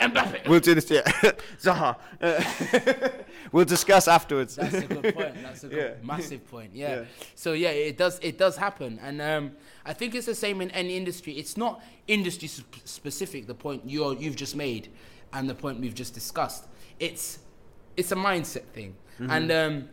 Mbappe. 0.00 0.48
We'll 0.48 0.60
do 0.60 0.74
this, 0.74 0.90
yeah. 0.90 1.02
Zaha. 1.60 1.96
Uh, 2.20 3.08
we'll 3.52 3.64
discuss 3.64 4.08
afterwards. 4.08 4.56
That's 4.56 4.74
a 4.74 4.86
good 4.86 5.14
point. 5.14 5.42
That's 5.42 5.64
a 5.64 5.68
good, 5.68 5.78
Yeah. 6.00 6.06
massive 6.06 6.46
point. 6.50 6.70
Yeah. 6.74 6.96
Yeah. 6.96 7.04
So 7.34 7.52
yeah, 7.52 7.70
it 7.70 7.96
does. 7.96 8.18
It 8.22 8.38
does 8.38 8.56
happen, 8.56 8.98
and 9.02 9.20
um, 9.22 9.52
I 9.84 9.92
think 9.92 10.14
it's 10.14 10.26
the 10.26 10.34
same 10.34 10.60
in 10.60 10.70
any 10.72 10.96
industry. 10.96 11.34
It's 11.34 11.56
not 11.56 11.82
industry 12.08 12.48
sp- 12.50 12.82
specific. 12.84 13.46
The 13.46 13.54
point 13.54 13.82
you 13.88 14.16
you've 14.18 14.36
just 14.36 14.56
made, 14.56 14.88
and 15.32 15.48
the 15.48 15.54
point 15.54 15.80
we've 15.80 15.94
just 15.94 16.14
discussed. 16.14 16.64
It's 16.98 17.38
it's 17.96 18.12
a 18.12 18.16
mindset 18.16 18.64
thing, 18.74 18.94
Mm-hmm. 19.18 19.30
and 19.30 19.52
um, 19.52 19.88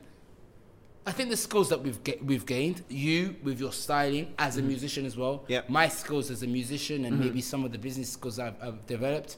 I 1.05 1.11
think 1.11 1.29
the 1.29 1.37
skills 1.37 1.69
that 1.69 1.81
we've 1.81 1.99
we've 2.23 2.45
gained, 2.45 2.83
you 2.89 3.35
with 3.43 3.59
your 3.59 3.71
styling 3.73 4.33
as 4.37 4.57
a 4.57 4.61
musician 4.61 5.05
as 5.05 5.15
well, 5.17 5.39
Mm-hmm. 5.39 5.51
Yep. 5.51 5.69
my 5.69 5.87
skills 5.89 6.31
as 6.31 6.43
a 6.43 6.47
musician, 6.47 7.05
and 7.05 7.19
maybe 7.19 7.41
some 7.41 7.65
of 7.65 7.71
the 7.71 7.77
business 7.77 8.11
skills 8.11 8.39
I've, 8.39 8.55
I've 8.61 8.85
developed 8.87 9.37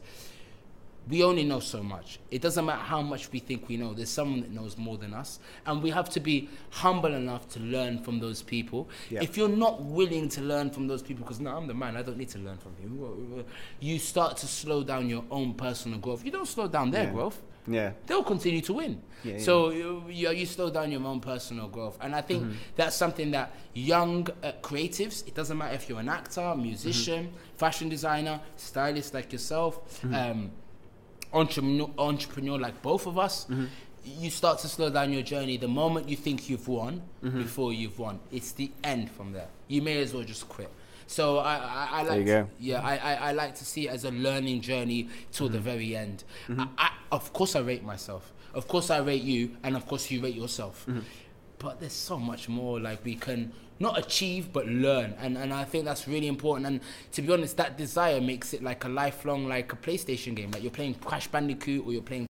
we 1.08 1.24
only 1.24 1.44
know 1.44 1.60
so 1.60 1.84
much. 1.84 2.18
It 2.32 2.42
doesn't 2.42 2.66
matter 2.66 2.82
how 2.82 3.00
much 3.04 3.32
we 3.32 3.38
think 3.38 3.68
we 3.70 3.78
know. 3.78 3.94
There's 3.94 4.10
someone 4.10 4.42
that 4.42 4.50
knows 4.50 4.76
more 4.76 4.98
than 4.98 5.14
us, 5.14 5.38
and 5.68 5.84
we 5.84 5.92
have 5.92 6.10
to 6.12 6.20
be 6.20 6.50
humble 6.72 7.14
enough 7.14 7.48
to 7.50 7.60
learn 7.60 8.00
from 8.02 8.20
those 8.20 8.42
people. 8.42 8.90
If 9.12 9.38
you're 9.38 9.48
not 9.48 9.84
willing 9.84 10.30
to 10.30 10.42
learn 10.42 10.72
from 10.72 10.88
those 10.88 11.04
people, 11.04 11.24
because 11.24 11.40
now 11.40 11.58
I'm 11.58 11.68
the 11.68 11.76
man, 11.76 11.96
I 11.96 12.02
don't 12.02 12.18
need 12.18 12.30
to 12.30 12.40
learn 12.40 12.58
from 12.58 12.72
you. 12.82 13.46
You 13.80 14.00
start 14.00 14.38
to 14.38 14.48
slow 14.48 14.84
down 14.84 15.08
your 15.08 15.24
own 15.30 15.54
personal 15.54 16.00
growth. 16.00 16.26
You 16.26 16.32
don't 16.32 16.48
slow 16.48 16.68
down 16.68 16.90
their 16.90 17.04
Yeah. 17.04 17.12
growth. 17.12 17.40
Yeah. 17.68 17.92
They'll 18.06 18.24
continue 18.24 18.62
to 18.62 18.74
win. 18.74 19.02
Yeah, 19.24 19.40
so 19.40 19.72
you, 19.72 20.46
slow 20.46 20.70
down 20.70 20.92
your 20.92 21.04
own 21.04 21.20
personal 21.20 21.68
growth, 21.68 21.98
and 22.00 22.14
I 22.16 22.22
think 22.22 22.44
Mm-hmm. 22.44 22.58
that's 22.76 22.96
something 22.96 23.32
that 23.32 23.52
young 23.74 24.28
uh, 24.44 24.52
creatives. 24.62 25.28
It 25.28 25.34
doesn't 25.34 25.58
matter 25.58 25.74
if 25.74 25.90
you're 25.90 26.00
an 26.00 26.10
actor, 26.10 26.54
musician, 26.56 27.26
Mm-hmm. 27.28 27.58
fashion 27.58 27.90
designer, 27.90 28.40
stylist 28.58 29.14
like 29.16 29.32
yourself. 29.34 30.04
Um, 30.04 30.52
entrepreneur, 31.34 31.90
entrepreneur 31.98 32.58
like 32.60 32.82
both 32.82 33.08
of 33.08 33.18
us, 33.18 33.46
Mm-hmm. 33.46 33.66
you 34.06 34.30
start 34.30 34.60
to 34.60 34.68
slow 34.68 34.90
down 34.92 35.12
your 35.12 35.24
journey. 35.24 35.58
The 35.58 35.68
moment 35.68 36.08
you 36.08 36.18
think 36.18 36.50
you've 36.50 36.68
won, 36.68 37.02
Mm-hmm. 37.24 37.40
before 37.42 37.74
you've 37.74 37.98
won, 37.98 38.20
it's 38.32 38.52
the 38.52 38.72
end 38.84 39.10
from 39.10 39.32
there. 39.34 39.48
You 39.68 39.82
may 39.82 40.02
as 40.02 40.14
well 40.14 40.24
just 40.24 40.48
quit. 40.48 40.70
So 41.08 41.38
I, 41.40 41.56
I, 41.56 41.88
I 41.92 42.04
like, 42.04 42.26
to- 42.26 42.48
yeah, 42.60 42.82
I, 42.82 42.98
I, 42.98 43.14
I 43.14 43.32
like 43.34 43.56
to 43.56 43.66
see 43.66 43.88
it 43.88 43.92
as 43.92 44.06
a 44.06 44.12
learning 44.12 44.62
journey 44.62 45.10
till 45.32 45.48
Mm-hmm. 45.48 45.54
the 45.56 45.60
very 45.62 45.96
end. 45.96 46.24
I, 46.50 46.68
I, 46.78 46.90
of 47.12 47.32
course, 47.34 47.56
I 47.56 47.60
rate 47.60 47.84
myself. 47.84 48.34
Of 48.54 48.68
course, 48.68 48.90
I 48.90 49.00
rate 49.00 49.22
you, 49.22 49.58
and 49.64 49.76
of 49.76 49.86
course, 49.86 50.10
you 50.10 50.22
rate 50.22 50.36
yourself. 50.36 50.86
Mm-hmm. 50.90 51.00
But 51.60 51.80
there's 51.80 51.94
so 51.94 52.18
much 52.18 52.50
more 52.50 52.80
like 52.80 53.04
we 53.06 53.16
can 53.16 53.52
not 53.80 53.98
achieve 54.00 54.52
but 54.54 54.66
learn, 54.68 55.14
and 55.20 55.38
and 55.38 55.54
I 55.54 55.64
think 55.66 55.86
that's 55.86 56.08
really 56.08 56.28
important. 56.28 56.66
And 56.68 56.80
to 57.14 57.22
be 57.22 57.32
honest, 57.34 57.58
that 57.58 57.78
desire 57.78 58.20
makes 58.22 58.54
it 58.54 58.64
like 58.64 58.84
a 58.86 58.90
lifelong, 58.90 59.48
like 59.48 59.72
a 59.74 59.76
PlayStation 59.76 60.36
game. 60.36 60.52
Like 60.52 60.64
you're 60.64 60.72
playing 60.72 60.96
Crash 60.96 61.28
Bandicoot 61.28 61.86
or 61.86 61.92
you're 61.94 62.02
playing 62.02 62.28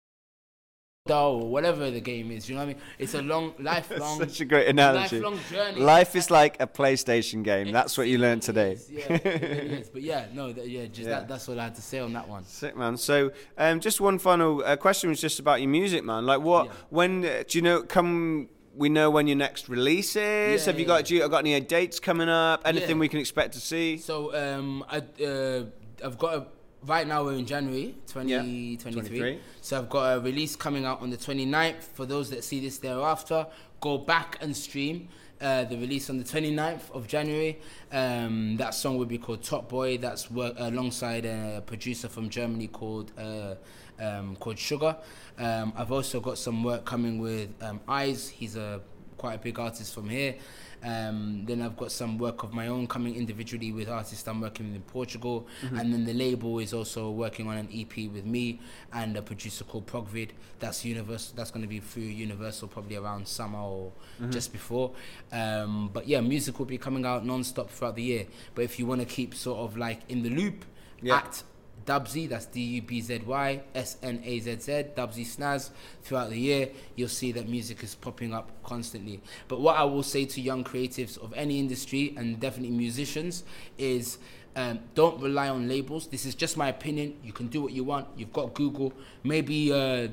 doll 1.06 1.42
or 1.42 1.48
whatever 1.50 1.90
the 1.90 2.00
game 2.00 2.30
is. 2.30 2.48
You 2.48 2.54
know 2.54 2.62
what 2.62 2.70
I 2.70 2.72
mean? 2.72 2.82
It's 2.98 3.12
a 3.12 3.20
long, 3.20 3.52
lifelong, 3.58 4.20
Such 4.20 4.40
a 4.40 4.46
great 4.46 4.68
analogy. 4.68 5.20
lifelong 5.20 5.38
journey. 5.50 5.78
Life 5.82 6.16
is 6.16 6.30
like 6.30 6.56
a 6.62 6.66
PlayStation 6.66 7.42
game. 7.44 7.72
That's 7.72 7.98
what 7.98 8.08
you 8.08 8.16
learned 8.16 8.40
today. 8.40 8.72
is, 8.72 8.90
Yeah, 8.90 9.12
it 9.12 9.42
really. 9.42 9.84
But 9.92 10.00
yeah, 10.00 10.28
no, 10.32 10.46
yeah, 10.46 10.86
just 10.86 11.00
Yeah. 11.00 11.08
That, 11.10 11.28
that's 11.28 11.46
what 11.46 11.58
I 11.58 11.64
had 11.64 11.74
to 11.74 11.82
say 11.82 11.98
on 11.98 12.14
that 12.14 12.26
one. 12.26 12.46
Sick 12.46 12.74
man. 12.74 12.96
So, 12.96 13.32
um, 13.58 13.80
just 13.80 14.00
one 14.00 14.18
final 14.18 14.64
uh, 14.64 14.76
question 14.76 15.10
was 15.10 15.20
just 15.20 15.40
about 15.40 15.60
your 15.60 15.68
music, 15.68 16.04
man. 16.04 16.24
Like, 16.24 16.40
what? 16.40 16.68
Yeah. 16.68 16.72
When 16.88 17.26
uh, 17.26 17.44
do 17.46 17.58
you 17.58 17.62
know? 17.62 17.82
Come, 17.82 18.48
we 18.74 18.88
know 18.88 19.10
when 19.10 19.26
your 19.26 19.36
next 19.36 19.68
release 19.68 20.16
is. 20.16 20.62
Yeah, 20.62 20.72
Have 20.72 20.80
you 20.80 20.86
got? 20.86 21.04
Do 21.04 21.16
you 21.16 21.28
got 21.28 21.46
any 21.46 21.60
dates 21.60 22.00
coming 22.00 22.30
up? 22.30 22.62
Anything 22.64 22.98
we 22.98 23.10
can 23.10 23.20
expect 23.20 23.52
to 23.52 23.60
see? 23.60 23.98
So 23.98 24.34
um, 24.34 24.82
I 24.88 25.02
uh, 25.22 25.64
I've 26.02 26.16
got 26.16 26.34
a 26.34 26.46
right 26.86 27.06
now 27.06 27.24
we're 27.24 27.34
in 27.34 27.46
January 27.46 27.94
2023. 28.06 29.18
23. 29.18 29.40
So 29.60 29.78
I've 29.78 29.88
got 29.88 30.16
a 30.16 30.20
release 30.20 30.56
coming 30.56 30.84
out 30.84 31.00
on 31.00 31.10
the 31.10 31.16
29th. 31.16 31.82
For 31.82 32.06
those 32.06 32.30
that 32.30 32.44
see 32.44 32.60
this 32.60 32.78
thereafter, 32.78 33.46
go 33.80 33.98
back 33.98 34.38
and 34.40 34.56
stream. 34.56 35.08
Uh, 35.40 35.64
the 35.64 35.76
release 35.76 36.08
on 36.08 36.16
the 36.16 36.24
29th 36.24 36.90
of 36.92 37.06
January. 37.06 37.58
Um, 37.92 38.56
that 38.56 38.72
song 38.72 38.96
will 38.96 39.04
be 39.04 39.18
called 39.18 39.42
Top 39.42 39.68
Boy. 39.68 39.98
That's 39.98 40.30
work 40.30 40.54
alongside 40.58 41.26
a 41.26 41.62
producer 41.66 42.08
from 42.08 42.30
Germany 42.30 42.68
called 42.68 43.12
uh, 43.18 43.56
um, 44.00 44.36
called 44.36 44.58
Sugar. 44.58 44.96
Um, 45.38 45.72
I've 45.76 45.92
also 45.92 46.20
got 46.20 46.38
some 46.38 46.62
work 46.62 46.84
coming 46.84 47.18
with 47.18 47.50
um, 47.62 47.80
Eyes. 47.88 48.28
He's 48.28 48.56
a 48.56 48.80
quite 49.16 49.34
a 49.34 49.38
big 49.38 49.58
artist 49.58 49.94
from 49.94 50.08
here. 50.08 50.34
Um, 50.82 51.44
then 51.46 51.62
I've 51.62 51.78
got 51.78 51.90
some 51.92 52.18
work 52.18 52.42
of 52.42 52.52
my 52.52 52.66
own 52.66 52.86
coming 52.86 53.16
individually 53.16 53.72
with 53.72 53.88
artists 53.88 54.28
I'm 54.28 54.42
working 54.42 54.66
with 54.66 54.76
in 54.76 54.82
Portugal, 54.82 55.46
and 55.62 55.92
then 55.92 56.04
the 56.04 56.12
label 56.12 56.58
is 56.58 56.74
also 56.74 57.10
working 57.10 57.48
on 57.48 57.56
an 57.56 57.68
EP 57.72 58.10
with 58.12 58.26
me 58.26 58.60
and 58.92 59.16
a 59.16 59.22
producer 59.22 59.64
called 59.64 59.86
Progvid. 59.86 60.30
That's 60.60 60.84
Universal. 60.84 61.36
That's 61.36 61.50
going 61.50 61.62
to 61.62 61.68
be 61.68 61.80
through 61.80 62.02
Universal 62.02 62.68
probably 62.68 62.96
around 62.96 63.26
summer 63.26 63.58
or 63.60 63.92
just 64.30 64.52
before. 64.52 64.92
Um, 65.32 65.88
but 65.92 66.06
yeah, 66.06 66.20
music 66.20 66.58
will 66.58 66.66
be 66.66 66.76
coming 66.78 67.06
out 67.06 67.24
non-stop 67.24 67.70
throughout 67.70 67.96
the 67.96 68.02
year. 68.02 68.26
But 68.54 68.62
if 68.64 68.78
you 68.78 68.84
want 68.86 69.00
to 69.00 69.06
keep 69.06 69.34
sort 69.34 69.60
of 69.60 69.76
like 69.78 70.00
in 70.10 70.22
the 70.22 70.30
loop, 70.30 70.64
Yeah. 71.00 71.16
at 71.16 71.42
Dubzy, 71.86 72.28
that's 72.28 72.46
D 72.46 72.60
U 72.60 72.82
B 72.82 73.00
Z 73.00 73.22
Y 73.26 73.60
S 73.74 73.96
N 74.02 74.22
A 74.24 74.40
Z 74.40 74.56
Z, 74.60 74.72
Dubzy 74.96 75.24
Snazz. 75.26 75.70
Throughout 76.02 76.30
the 76.30 76.38
year, 76.38 76.70
you'll 76.96 77.08
see 77.08 77.32
that 77.32 77.48
music 77.48 77.82
is 77.82 77.94
popping 77.94 78.32
up 78.32 78.50
constantly. 78.62 79.20
But 79.48 79.60
what 79.60 79.76
I 79.76 79.84
will 79.84 80.02
say 80.02 80.24
to 80.24 80.40
young 80.40 80.64
creatives 80.64 81.22
of 81.22 81.32
any 81.34 81.58
industry 81.58 82.14
and 82.16 82.40
definitely 82.40 82.76
musicians 82.76 83.44
is 83.78 84.18
um, 84.56 84.80
don't 84.94 85.20
rely 85.20 85.48
on 85.48 85.68
labels. 85.68 86.06
This 86.06 86.24
is 86.26 86.34
just 86.34 86.56
my 86.56 86.68
opinion. 86.68 87.16
You 87.22 87.32
can 87.32 87.48
do 87.48 87.60
what 87.62 87.72
you 87.72 87.84
want. 87.84 88.08
You've 88.16 88.32
got 88.32 88.54
Google. 88.54 88.92
Maybe. 89.22 89.72
Uh, 89.72 90.08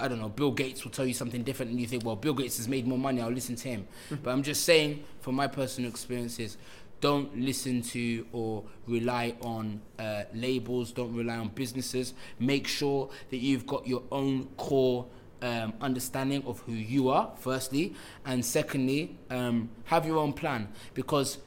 I 0.00 0.06
don't 0.06 0.20
know, 0.20 0.28
Bill 0.28 0.52
Gates 0.52 0.84
will 0.84 0.92
tell 0.92 1.06
you 1.06 1.14
something 1.14 1.42
different, 1.42 1.72
and 1.72 1.80
you 1.80 1.86
think, 1.88 2.04
well, 2.04 2.14
Bill 2.14 2.32
Gates 2.32 2.58
has 2.58 2.68
made 2.68 2.86
more 2.86 2.98
money, 2.98 3.20
I'll 3.20 3.32
listen 3.32 3.56
to 3.56 3.68
him. 3.68 3.88
but 4.22 4.30
I'm 4.30 4.44
just 4.44 4.62
saying, 4.62 5.02
from 5.20 5.34
my 5.34 5.48
personal 5.48 5.90
experiences, 5.90 6.56
don't 7.00 7.36
listen 7.38 7.82
to 7.82 8.26
or 8.32 8.64
rely 8.86 9.34
on 9.40 9.80
uh, 9.98 10.24
labels, 10.34 10.92
don't 10.92 11.14
rely 11.14 11.36
on 11.36 11.48
businesses. 11.48 12.14
Make 12.38 12.66
sure 12.66 13.08
that 13.30 13.36
you've 13.38 13.66
got 13.66 13.86
your 13.86 14.02
own 14.10 14.46
core 14.56 15.06
um, 15.40 15.74
understanding 15.80 16.42
of 16.46 16.58
who 16.60 16.72
you 16.72 17.08
are, 17.10 17.30
firstly, 17.38 17.94
and 18.26 18.44
secondly, 18.44 19.16
um, 19.30 19.70
have 19.84 20.04
your 20.06 20.18
own 20.18 20.32
plan 20.32 20.68
because 20.94 21.38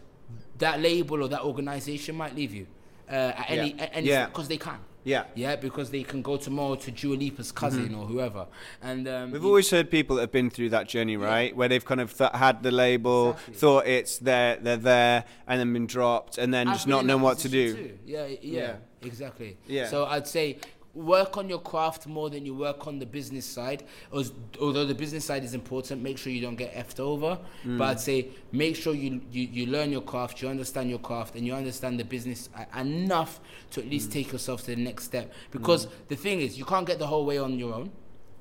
that 0.60 0.80
label 0.80 1.24
or 1.24 1.28
that 1.28 1.42
organization 1.42 2.16
might 2.16 2.36
leave 2.36 2.54
you 2.54 2.68
uh, 3.10 3.14
at 3.36 3.46
any, 3.50 3.74
Yeah. 3.74 3.90
any, 3.92 4.08
Yeah. 4.08 4.26
because 4.28 4.48
they 4.48 4.58
can. 4.58 4.80
Yeah. 5.04 5.24
Yeah, 5.36 5.56
because 5.56 5.90
they 5.90 6.04
can 6.04 6.22
go 6.22 6.38
tomorrow 6.38 6.76
to 6.76 6.92
Dua 6.92 7.16
Lipa's 7.16 7.52
cousin 7.52 7.96
or 7.96 8.06
whoever. 8.06 8.48
And 8.82 9.08
um, 9.08 9.14
Mm-hmm. 9.14 9.32
We've 9.34 9.42
you- 9.42 9.48
always 9.48 9.70
heard 9.72 9.90
people 9.90 10.16
that 10.18 10.24
have 10.24 10.32
been 10.32 10.50
through 10.50 10.70
that 10.70 10.88
journey, 10.88 11.18
right? 11.18 11.56
Where 11.56 11.68
they've 11.68 11.84
kind 11.84 12.02
of 12.02 12.16
th- 12.18 12.32
had 12.34 12.64
the 12.64 12.72
label, 12.72 13.32
Exactly. 13.32 13.54
thought 13.56 13.88
it's 13.88 14.18
there, 14.20 14.58
they're 14.58 14.78
there, 14.78 15.26
and 15.48 15.60
then 15.60 15.74
been 15.74 15.88
dropped, 15.88 16.38
and 16.38 16.54
then 16.54 16.68
I've 16.68 16.76
just 16.76 16.88
not 16.88 17.02
in 17.02 17.08
knowing 17.08 17.24
what 17.24 17.40
to 17.40 17.50
do. 17.50 17.74
too. 17.74 17.98
Yeah, 18.06 18.26
yeah, 18.28 18.36
Yeah. 18.42 18.76
exactly. 19.02 19.58
Yeah. 19.68 19.88
So 19.88 20.06
I'd 20.06 20.28
say 20.28 20.58
work 20.94 21.38
on 21.38 21.48
your 21.48 21.60
craft 21.60 22.06
more 22.08 22.30
than 22.30 22.46
you 22.46 22.54
work 22.54 22.86
on 22.88 23.00
the 23.00 23.06
business 23.06 23.46
side. 23.46 23.84
As- 24.16 24.34
Although 24.60 24.86
the 24.86 24.94
business 24.96 25.24
side 25.26 25.44
is 25.44 25.54
important, 25.54 26.02
make 26.04 26.18
sure 26.18 26.32
you 26.34 26.42
don't 26.42 26.56
get 26.58 26.74
effed 26.76 27.00
over. 27.00 27.40
Mm. 27.66 27.78
But 27.78 27.86
I'd 27.90 28.00
say 28.00 28.28
make 28.52 28.76
sure 28.76 28.94
you, 28.94 29.22
you 29.32 29.44
you 29.52 29.66
learn 29.68 29.92
your 29.92 30.02
craft, 30.02 30.42
you 30.42 30.50
understand 30.50 30.90
your 30.90 31.00
craft, 31.00 31.36
and 31.36 31.46
you 31.48 31.54
understand 31.54 32.00
the 32.00 32.04
business 32.04 32.50
enough 32.78 33.40
to 33.72 33.80
at 33.82 33.88
Mm. 33.88 33.92
least 33.92 34.12
take 34.12 34.32
yourself 34.32 34.62
to 34.66 34.76
the 34.76 34.82
next 34.82 35.06
step. 35.06 35.32
Because 35.52 35.88
the 36.10 36.16
thing 36.16 36.42
is, 36.42 36.58
you 36.58 36.66
can't 36.66 36.86
get 36.86 37.00
the 37.00 37.08
whole 37.08 37.26
way 37.26 37.38
on 37.38 37.58
your 37.58 37.74
own. 37.74 37.92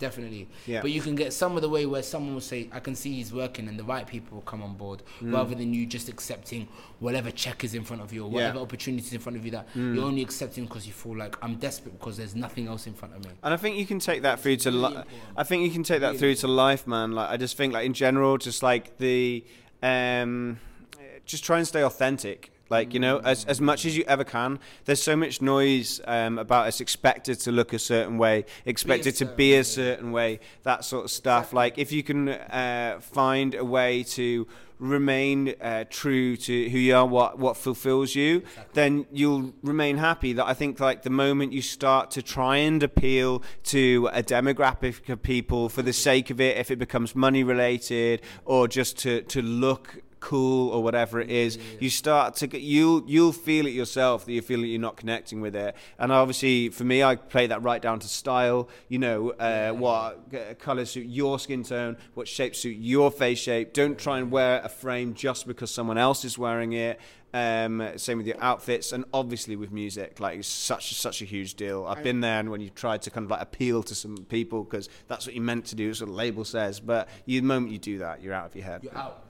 Definitely, 0.01 0.49
Yeah. 0.67 0.81
but 0.81 0.91
you 0.91 1.01
can 1.03 1.15
get 1.15 1.33
some 1.33 1.55
of 1.57 1.63
the 1.63 1.69
way 1.69 1.85
where 1.87 2.03
someone 2.03 2.33
will 2.35 2.41
say, 2.41 2.69
"I 2.73 2.81
can 2.81 2.97
see 2.97 3.13
he's 3.13 3.33
working," 3.33 3.69
and 3.69 3.79
the 3.79 3.85
right 3.85 4.07
people 4.07 4.35
will 4.37 4.43
come 4.43 4.63
on 4.63 4.75
board, 4.75 5.03
Mm. 5.21 5.33
rather 5.35 5.55
than 5.55 5.73
you 5.75 5.87
just 5.87 6.09
accepting 6.09 6.67
whatever 7.01 7.31
check 7.31 7.63
is 7.65 7.75
in 7.75 7.85
front 7.85 8.01
of 8.03 8.11
you 8.13 8.25
or 8.25 8.31
whatever 8.31 8.57
Yeah. 8.57 8.63
opportunities 8.63 9.13
in 9.13 9.21
front 9.21 9.37
of 9.37 9.45
you 9.45 9.51
that 9.53 9.69
Mm. 9.75 9.95
you're 9.95 10.05
only 10.05 10.23
accepting 10.23 10.65
because 10.65 10.87
you 10.87 10.95
feel 10.95 11.17
like 11.17 11.37
I'm 11.45 11.57
desperate 11.57 11.99
because 11.99 12.17
there's 12.17 12.35
nothing 12.35 12.67
else 12.67 12.87
in 12.87 12.95
front 12.95 13.15
of 13.15 13.23
me. 13.25 13.31
And 13.43 13.53
I 13.55 13.57
think 13.59 13.77
you 13.77 13.85
can 13.87 13.99
take 14.01 14.23
that 14.23 14.41
through 14.41 14.57
to. 14.57 14.71
really 14.71 14.95
Li- 14.97 15.03
I 15.37 15.45
think 15.45 15.65
you 15.65 15.71
can 15.71 15.83
take 15.83 16.01
that 16.01 16.07
Really 16.15 16.19
through 16.19 16.35
to 16.37 16.49
life, 16.49 16.87
man. 16.87 17.13
Like 17.13 17.29
I 17.29 17.37
just 17.37 17.57
think, 17.59 17.73
like 17.75 17.85
in 17.85 17.93
general, 17.93 18.39
just 18.39 18.63
like 18.63 18.97
the, 18.99 19.45
um, 19.83 20.59
just 21.27 21.45
try 21.45 21.59
and 21.59 21.69
stay 21.69 21.83
authentic. 21.85 22.51
Like 22.70 22.94
you 22.94 23.00
know, 23.00 23.18
as 23.18 23.44
as 23.44 23.61
much 23.61 23.85
as 23.85 23.96
you 23.96 24.04
ever 24.06 24.24
can. 24.24 24.61
There's 24.85 25.02
so 25.02 25.16
much 25.16 25.42
noise 25.42 26.00
um, 26.06 26.38
about 26.38 26.68
us 26.68 26.80
expected 26.80 27.40
to 27.40 27.52
look 27.52 27.72
a 27.72 27.78
certain 27.78 28.16
way, 28.16 28.44
expected 28.64 29.16
to 29.16 29.24
certain 29.24 29.37
be 29.37 29.54
a 29.56 29.64
certain 29.64 30.12
way, 30.12 30.40
that 30.62 30.85
sort 30.85 31.04
of 31.04 31.11
stuff. 31.11 31.52
Like 31.52 31.78
if 31.78 31.90
you 31.90 32.02
can 32.02 32.28
uh, 32.28 33.00
find 33.00 33.54
a 33.54 33.64
way 33.64 34.04
to 34.04 34.46
remain 34.80 35.54
uh, 35.61 35.85
true 35.90 36.37
to 36.37 36.70
who 36.70 36.78
you 36.78 36.94
are, 36.96 37.06
what 37.06 37.38
what 37.38 37.56
fulfills 37.56 38.14
you, 38.14 38.42
then 38.72 39.06
you'll 39.12 39.52
remain 39.62 39.98
happy. 39.98 40.33
That 40.33 40.46
I 40.46 40.54
think 40.54 40.80
like 40.80 41.02
the 41.02 41.11
moment 41.11 41.52
you 41.52 41.62
start 41.62 42.11
to 42.12 42.22
try 42.22 42.56
and 42.56 42.83
appeal 42.83 43.42
to 43.64 44.09
a 44.12 44.22
demographic 44.22 45.09
of 45.09 45.22
people 45.22 45.68
for 45.68 45.83
the 45.83 45.92
sake 45.92 46.30
of 46.30 46.40
it, 46.40 46.56
if 46.56 46.70
it 46.70 46.78
becomes 46.78 47.14
money 47.14 47.44
related 47.44 48.22
or 48.44 48.66
just 48.66 48.98
to 48.98 49.22
to 49.22 49.42
look 49.42 50.02
cool 50.20 50.70
or 50.70 50.83
whatever 50.83 51.20
it 51.20 51.30
is 51.30 51.59
you 51.80 51.90
start 51.90 52.37
to 52.37 52.46
get 52.46 52.61
you'll 52.61 53.02
you'll 53.06 53.33
feel 53.33 53.66
it 53.66 53.72
yourself 53.72 54.24
that 54.26 54.33
you 54.33 54.42
feel 54.42 54.61
that 54.61 54.66
you're 54.66 54.80
not 54.80 54.96
connecting 54.96 55.40
with 55.40 55.56
it. 55.56 55.74
And 55.98 56.12
obviously 56.12 56.68
for 56.68 56.85
me 56.85 57.02
i 57.02 57.16
play 57.16 57.46
that 57.46 57.62
right 57.62 57.83
down 57.83 57.98
to 58.00 58.09
style 58.09 58.68
you 58.88 58.98
know 58.98 59.30
uh, 59.30 59.72
what 59.72 60.20
uh, 60.35 60.54
colors 60.54 60.90
suit 60.90 61.06
your 61.06 61.38
skin 61.38 61.64
tone 61.64 61.96
what 62.14 62.28
shapes 62.28 62.61
suit 62.61 62.76
your 62.76 63.11
face 63.11 63.38
shape. 63.38 63.72
Don't 63.72 63.98
try 63.98 64.18
and 64.18 64.30
wear 64.30 64.61
a 64.62 64.68
frame 64.68 65.14
just 65.14 65.46
because 65.46 65.70
someone 65.70 65.98
else 65.98 66.24
is 66.24 66.38
wearing 66.38 66.72
it. 66.72 67.00
Um, 67.33 67.87
same 67.96 68.18
with 68.18 68.26
your 68.26 68.42
outfits. 68.42 68.92
And 68.92 69.04
obviously 69.14 69.56
with 69.56 69.70
music 69.70 70.20
like 70.20 70.38
it's 70.38 70.48
such 70.48 70.94
such 70.94 71.22
a 71.22 71.24
huge 71.24 71.54
deal. 71.54 71.87
I've 71.87 72.02
been 72.02 72.20
there 72.20 72.40
and 72.40 72.50
when 72.50 72.61
you 72.61 72.70
tried 72.70 73.02
to 73.02 73.11
kind 73.11 73.24
of 73.24 73.30
like 73.30 73.42
appeal 73.42 73.83
to 73.85 73.94
some 73.94 74.16
people 74.28 74.64
because 74.64 74.88
that's 75.09 75.26
what 75.26 75.35
you 75.35 75.40
meant 75.40 75.66
to 75.66 75.74
do 75.74 75.88
that's 75.88 76.00
what 76.00 76.09
the 76.09 76.12
label 76.12 76.44
says. 76.44 76.80
But 76.80 77.09
you, 77.26 77.40
the 77.40 77.46
moment 77.46 77.72
you 77.72 77.78
do 77.78 77.98
that 77.98 78.22
you're 78.22 78.35
out 78.35 78.46
of 78.46 78.56
your 78.56 78.64
head. 78.64 78.83
You're 78.83 78.96
out. 78.96 79.24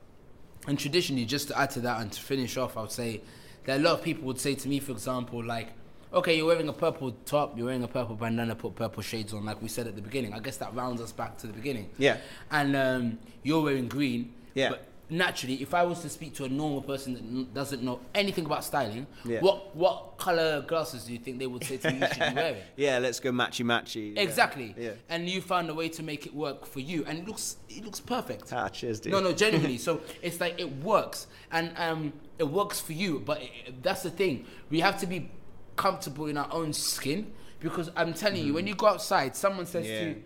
And 0.67 0.79
traditionally, 0.79 1.25
just 1.25 1.49
to 1.49 1.59
add 1.59 1.71
to 1.71 1.81
that 1.81 2.01
and 2.01 2.13
to 2.13 2.21
finish 2.21 2.57
off, 2.57 2.77
I 2.77 2.83
would 2.83 2.91
say 2.91 3.23
that 3.65 3.81
a 3.81 3.83
lot 3.83 3.95
of 3.95 4.03
people 4.03 4.25
would 4.25 4.39
say 4.39 4.55
to 4.55 4.69
me, 4.69 4.79
for 4.79 4.93
example, 4.93 5.43
like, 5.43 5.69
okay, 6.13 6.37
you're 6.37 6.47
wearing 6.47 6.69
a 6.69 6.73
purple 6.73 7.13
top, 7.25 7.57
you're 7.57 7.67
wearing 7.67 7.83
a 7.83 7.89
purple 7.89 8.15
bandana, 8.17 8.55
put 8.55 8.75
purple 8.75 9.03
shades 9.03 9.33
on, 9.33 9.45
like 9.45 9.63
we 9.63 9.69
said 9.69 9.87
at 9.87 9.97
the 9.97 10.03
beginning. 10.03 10.35
I 10.35 10.41
guess 10.41 10.57
that 10.59 10.75
rounds 10.75 11.01
us 11.01 11.13
back 11.13 11.39
to 11.39 11.47
the 11.47 11.53
beginning. 11.53 11.89
Yeah. 11.99 12.19
And 12.51 12.77
um, 12.77 13.19
you're 13.43 13.63
wearing 13.63 13.89
green. 13.89 14.35
Yeah. 14.55 14.71
But 14.71 14.87
naturally, 15.11 15.55
if 15.63 15.75
I 15.75 15.83
was 15.83 16.01
to 16.01 16.09
speak 16.09 16.35
to 16.35 16.45
a 16.45 16.49
normal 16.49 16.83
person 16.83 17.15
that 17.15 17.23
n- 17.23 17.49
doesn't 17.53 17.83
know 17.83 18.01
anything 18.15 18.47
about 18.47 18.65
styling, 18.65 19.07
Yeah. 19.25 19.41
what 19.41 19.75
what 19.77 20.17
color 20.19 20.63
glasses 20.63 21.05
do 21.05 21.13
you 21.13 21.19
think 21.19 21.39
they 21.39 21.47
would 21.47 21.65
say 21.65 21.77
to 21.79 21.91
me 21.91 21.99
you 22.01 22.07
should 22.07 22.29
be 22.29 22.35
wearing? 22.43 22.63
Yeah, 22.77 22.99
let's 22.99 23.21
go 23.21 23.31
matchy 23.33 23.65
matchy. 23.65 24.17
Exactly. 24.17 24.75
Yeah. 24.79 24.93
And 25.09 25.29
you 25.29 25.41
found 25.41 25.69
a 25.71 25.75
way 25.75 25.89
to 25.91 26.03
make 26.03 26.27
it 26.27 26.35
work 26.35 26.65
for 26.67 26.81
you, 26.81 27.05
and 27.07 27.19
it 27.19 27.27
looks 27.27 27.57
it 27.69 27.85
looks 27.85 28.01
perfect. 28.01 28.53
Ah, 28.53 28.69
cheers, 28.69 29.01
dude. 29.01 29.13
No, 29.13 29.21
no, 29.21 29.33
genuinely. 29.33 29.79
so 29.87 30.01
it's 30.23 30.41
like 30.41 30.59
it 30.61 30.71
works, 30.83 31.27
and 31.51 31.73
um, 31.77 32.13
it 32.39 32.45
works 32.49 32.81
for 32.81 32.93
you. 32.93 33.21
But 33.21 33.43
it, 33.43 33.83
that's 33.83 34.03
the 34.03 34.11
thing. 34.11 34.47
We 34.71 34.81
have 34.81 34.99
to 35.01 35.07
be 35.07 35.31
comfortable 35.77 36.27
in 36.27 36.37
our 36.37 36.49
own 36.53 36.73
skin 36.73 37.33
because 37.59 37.91
I'm 37.97 38.13
telling 38.15 38.45
you, 38.47 38.55
when 38.55 38.67
you 38.67 38.75
go 38.75 38.87
outside, 38.87 39.35
someone 39.37 39.67
says 39.67 39.87
Yeah. 39.89 40.01
to 40.01 40.09
you, 40.09 40.23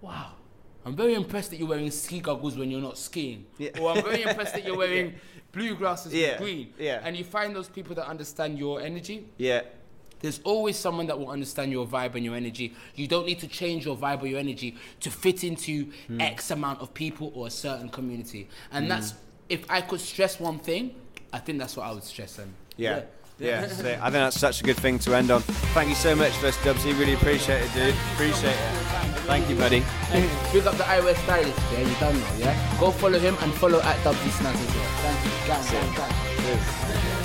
"Wow." 0.00 0.32
I'm 0.84 0.96
very 0.96 1.14
impressed 1.14 1.50
that 1.50 1.58
you're 1.58 1.68
wearing 1.68 1.90
ski 1.90 2.20
goggles 2.20 2.56
when 2.56 2.70
you're 2.70 2.80
not 2.80 2.96
skiing. 2.96 3.46
Yeah. 3.58 3.78
Or 3.80 3.90
I'm 3.92 4.02
very 4.02 4.22
impressed 4.22 4.54
that 4.54 4.64
you're 4.64 4.76
wearing 4.84 5.14
blue 5.52 5.74
glasses 5.74 6.14
Yeah, 6.14 6.32
with 6.32 6.38
green. 6.40 6.72
yeah. 6.78 7.00
And 7.02 7.16
you 7.16 7.24
find 7.24 7.54
those 7.54 7.68
people 7.68 7.94
that 7.96 8.06
understand 8.06 8.58
your 8.58 8.80
energy. 8.80 9.26
Yeah. 9.36 9.62
There's 10.20 10.40
always 10.44 10.76
someone 10.76 11.06
that 11.06 11.18
will 11.18 11.30
understand 11.30 11.70
your 11.72 11.86
vibe 11.86 12.14
and 12.16 12.24
your 12.24 12.34
energy. 12.34 12.74
You 12.96 13.06
don't 13.06 13.26
need 13.26 13.38
to 13.40 13.48
change 13.48 13.84
your 13.86 13.96
vibe 13.96 14.22
or 14.22 14.26
your 14.26 14.38
energy 14.40 14.76
to 15.00 15.10
fit 15.10 15.44
into 15.44 15.92
Hmm. 16.06 16.20
X 16.20 16.50
amount 16.50 16.80
of 16.80 16.92
people 16.94 17.30
or 17.34 17.46
a 17.46 17.50
certain 17.50 17.88
community. 17.88 18.48
And 18.72 18.90
that's 18.90 19.14
if 19.48 19.64
I 19.70 19.80
could 19.82 20.00
stress 20.00 20.40
one 20.40 20.58
thing, 20.58 20.94
I 21.32 21.38
think 21.38 21.58
that's 21.58 21.76
what 21.76 21.86
I 21.86 21.92
would 21.92 22.04
stress. 22.04 22.38
And 22.38 22.52
Yeah. 22.76 23.02
Yeah, 23.40 23.68
so 23.68 23.88
I 23.88 24.10
think 24.10 24.14
that's 24.14 24.38
such 24.38 24.60
a 24.60 24.64
good 24.64 24.76
thing 24.76 24.98
to 25.00 25.14
end 25.14 25.30
on. 25.30 25.42
Thank 25.72 25.88
you 25.90 25.94
so 25.94 26.16
much, 26.16 26.32
first 26.32 26.58
Dubzy. 26.60 26.98
Really 26.98 27.14
appreciate 27.14 27.62
it, 27.62 27.72
dude. 27.72 27.94
Appreciate 28.14 28.50
it. 28.50 28.74
Thank 29.28 29.48
you, 29.48 29.56
buddy. 29.56 29.84
Big 30.52 30.66
up 30.66 30.76
the 30.76 30.84
eyewear 30.84 31.14
stylist, 31.22 31.58
yeah, 31.72 31.80
you 31.80 31.94
done 32.00 32.18
now, 32.18 32.34
yeah? 32.36 32.76
Go 32.80 32.90
follow 32.90 33.18
him 33.18 33.36
and 33.42 33.52
follow 33.54 33.80
at 33.80 33.96
Dubzy 33.98 34.30
Snazz 34.30 34.54
as 34.54 34.74
well. 34.74 34.90
Thank 35.02 35.24
you. 35.24 35.30
Gang, 35.46 35.94
gang, 35.94 37.04
gang. 37.06 37.17